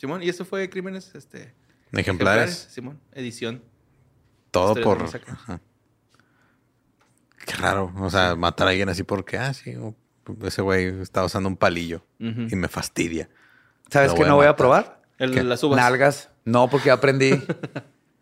[0.00, 1.54] Simón, y eso fue Crímenes, este.
[1.92, 2.68] Ejemplares.
[2.70, 3.62] Simón, edición.
[4.50, 5.02] Todo por.
[5.02, 5.60] Ajá.
[7.44, 7.92] Qué raro.
[7.98, 9.74] O sea, matar a alguien así porque, ah, sí,
[10.42, 13.28] ese güey está usando un palillo y me fastidia.
[13.90, 15.02] ¿Sabes qué no voy a probar?
[15.18, 15.42] El, ¿Qué?
[15.42, 15.76] las uvas.
[15.76, 16.30] Nalgas.
[16.44, 17.32] No, porque ya aprendí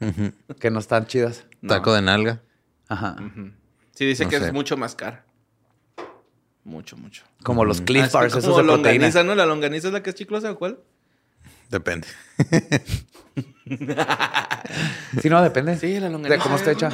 [0.61, 1.47] que no están chidas.
[1.61, 1.69] No.
[1.75, 2.43] Taco de nalga.
[2.89, 3.17] Ajá.
[3.93, 4.47] Sí, dice No que sé.
[4.47, 5.19] es mucho más caro.
[6.65, 7.25] Mucho, mucho.
[7.43, 8.93] Como los Cliff Ah, es Bars, como esos de proteína.
[8.93, 9.35] longaniza, ¿no?
[9.35, 10.81] La longaniza es la que es chiclosa, ¿o cuál?
[11.69, 12.07] Depende.
[15.23, 15.77] Sí, no, depende.
[15.79, 16.43] Sí, la De longaniza.
[16.43, 16.91] cómo está hecha.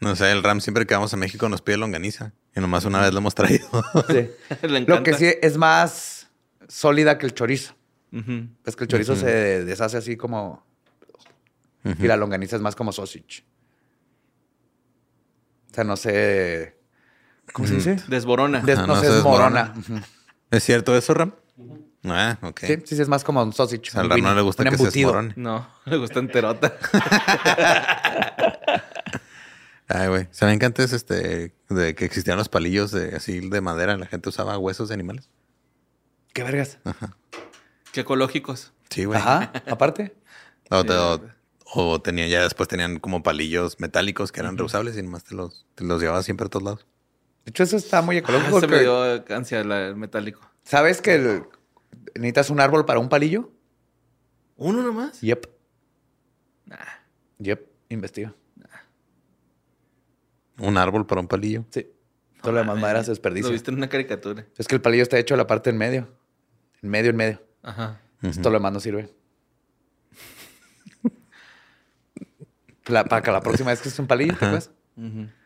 [0.00, 2.32] No sé, el Ram siempre que vamos a México nos pide longaniza.
[2.56, 3.68] Y nomás una vez lo hemos traído.
[4.08, 4.30] Sí.
[4.66, 4.94] Le encanta.
[4.96, 6.28] Lo que sí es más
[6.68, 7.74] sólida que el chorizo.
[8.64, 10.64] Es que el chorizo se deshace así como...
[11.84, 13.44] Y la longaniza es más como sausage.
[15.70, 16.76] O sea, no sé...
[17.52, 17.96] ¿Cómo se dice?
[18.08, 18.60] Desborona.
[18.60, 19.74] Des- Ah, no, no sé, se es desmorona.
[20.50, 21.34] ¿Es cierto eso, Ram?
[22.04, 22.60] Ah, ok.
[22.60, 23.82] Sí, sí, sí, es más como un sausage.
[23.88, 25.08] O sea, al un Ram no le gusta un que se embutido.
[25.12, 25.34] desmorone.
[25.36, 26.72] No, le gusta enterota.
[29.88, 30.28] Ay, güey.
[30.30, 34.28] ¿Saben que antes este, de que existían los palillos de, así de madera, la gente
[34.28, 35.28] usaba huesos de animales?
[36.32, 36.78] ¿Qué vergas?
[37.92, 38.72] Qué ecológicos.
[38.88, 39.18] Sí, güey.
[39.18, 40.14] Ajá, aparte.
[40.70, 41.20] O, te- o-
[41.74, 45.66] o tenían, ya después tenían como palillos metálicos que eran reusables y nomás te los,
[45.74, 46.86] te los llevabas siempre a todos lados.
[47.44, 48.60] De hecho, eso está muy Ah, ecológico.
[48.60, 50.40] se me dio ansia el metálico.
[50.62, 51.44] ¿Sabes que el-
[52.14, 53.50] necesitas un árbol para un palillo?
[54.56, 55.20] ¿Uno nomás?
[55.20, 55.46] Yep.
[57.38, 58.34] Yep, investiga.
[60.58, 61.64] Un árbol para un palillo.
[61.70, 61.86] Sí.
[62.42, 63.50] Todo lo demás madera se Lo desperdicia.
[63.50, 64.46] viste en una caricatura.
[64.58, 66.08] Es que el palillo está hecho de la parte en medio.
[66.82, 67.42] En medio, en medio.
[67.62, 68.00] Ajá.
[68.16, 69.10] Entonces, Todo lo demás no sirve.
[72.86, 74.70] La, para que la próxima vez que es un palillo, ¿te acuerdas?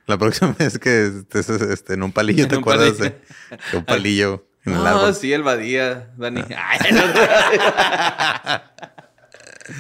[0.07, 3.15] La próxima vez que estés este, en un palillo, ¿te un acuerdas palillo.
[3.51, 5.15] de, de un palillo en el Ah, árbol?
[5.15, 6.43] sí, el Badía, Dani.
[6.57, 7.03] Ay, no.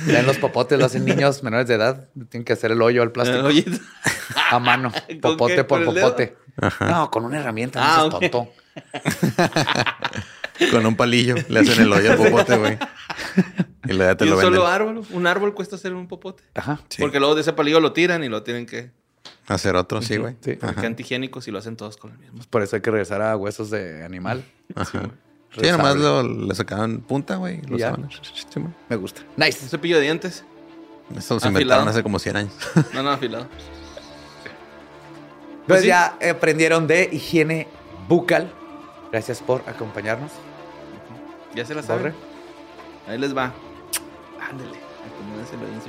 [0.07, 2.09] Ya en los popotes lo hacen niños menores de edad.
[2.30, 3.47] Tienen que hacer el hoyo al plástico
[4.51, 4.91] a mano.
[5.09, 5.64] ¿Con Popote qué?
[5.64, 6.37] por popote.
[6.80, 7.80] No, con una herramienta.
[7.82, 8.53] Ah, no seas tonto.
[10.70, 12.78] Con un palillo le hacen el hoyo al popote, güey.
[13.89, 14.55] Y ya te ¿y lo un venden.
[14.61, 15.03] solo árbol?
[15.11, 16.45] Un árbol cuesta hacer un popote.
[16.55, 16.80] Ajá.
[16.89, 17.03] Sí.
[17.03, 18.93] Porque luego de ese palillo lo tiran y lo tienen que...
[19.47, 20.37] Hacer otro, sí, güey.
[20.41, 20.55] Sí.
[20.55, 22.41] Porque antihigiénicos y lo hacen todos con el mismo.
[22.49, 24.45] Por eso hay que regresar a huesos de animal.
[24.75, 25.11] Ajá.
[25.61, 27.61] Sí, nomás lo, le sacaban punta, güey.
[27.63, 27.93] y Lo Y ya.
[27.93, 28.11] usaban.
[28.11, 28.61] Sí.
[28.89, 29.21] Me gusta.
[29.37, 29.69] Un Nice.
[29.69, 30.45] cepillo de dientes.
[31.11, 31.51] Eso se Afilado.
[31.51, 32.53] inventaron hace como 100 años.
[32.95, 33.47] No, no, afilado.
[35.69, 35.87] Pues sí.
[35.89, 37.69] ya aprendieron de higiene
[38.09, 38.51] bucal.
[39.13, 40.33] Gracias por acompañarnos.
[41.55, 42.15] Ya se la saben.
[43.07, 43.53] Ahí les va.
[44.51, 44.79] Ándale.
[45.07, 45.89] Acomódenselo ahí en su.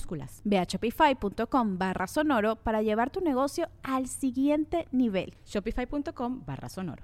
[0.00, 0.40] Minúsculas.
[0.44, 5.34] Ve a shopify.com barra sonoro para llevar tu negocio al siguiente nivel.
[5.44, 7.02] Shopify.com barra sonoro.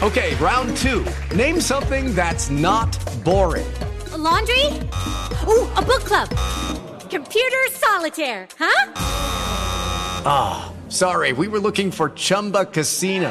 [0.00, 1.04] Okay, round two.
[1.36, 3.66] Name something that's not boring.
[4.16, 4.64] laundry?
[5.46, 6.28] Ooh, a book club.
[7.10, 8.92] Computer solitaire, huh?
[10.24, 13.30] Ah, sorry, we were looking for Chumba Casino.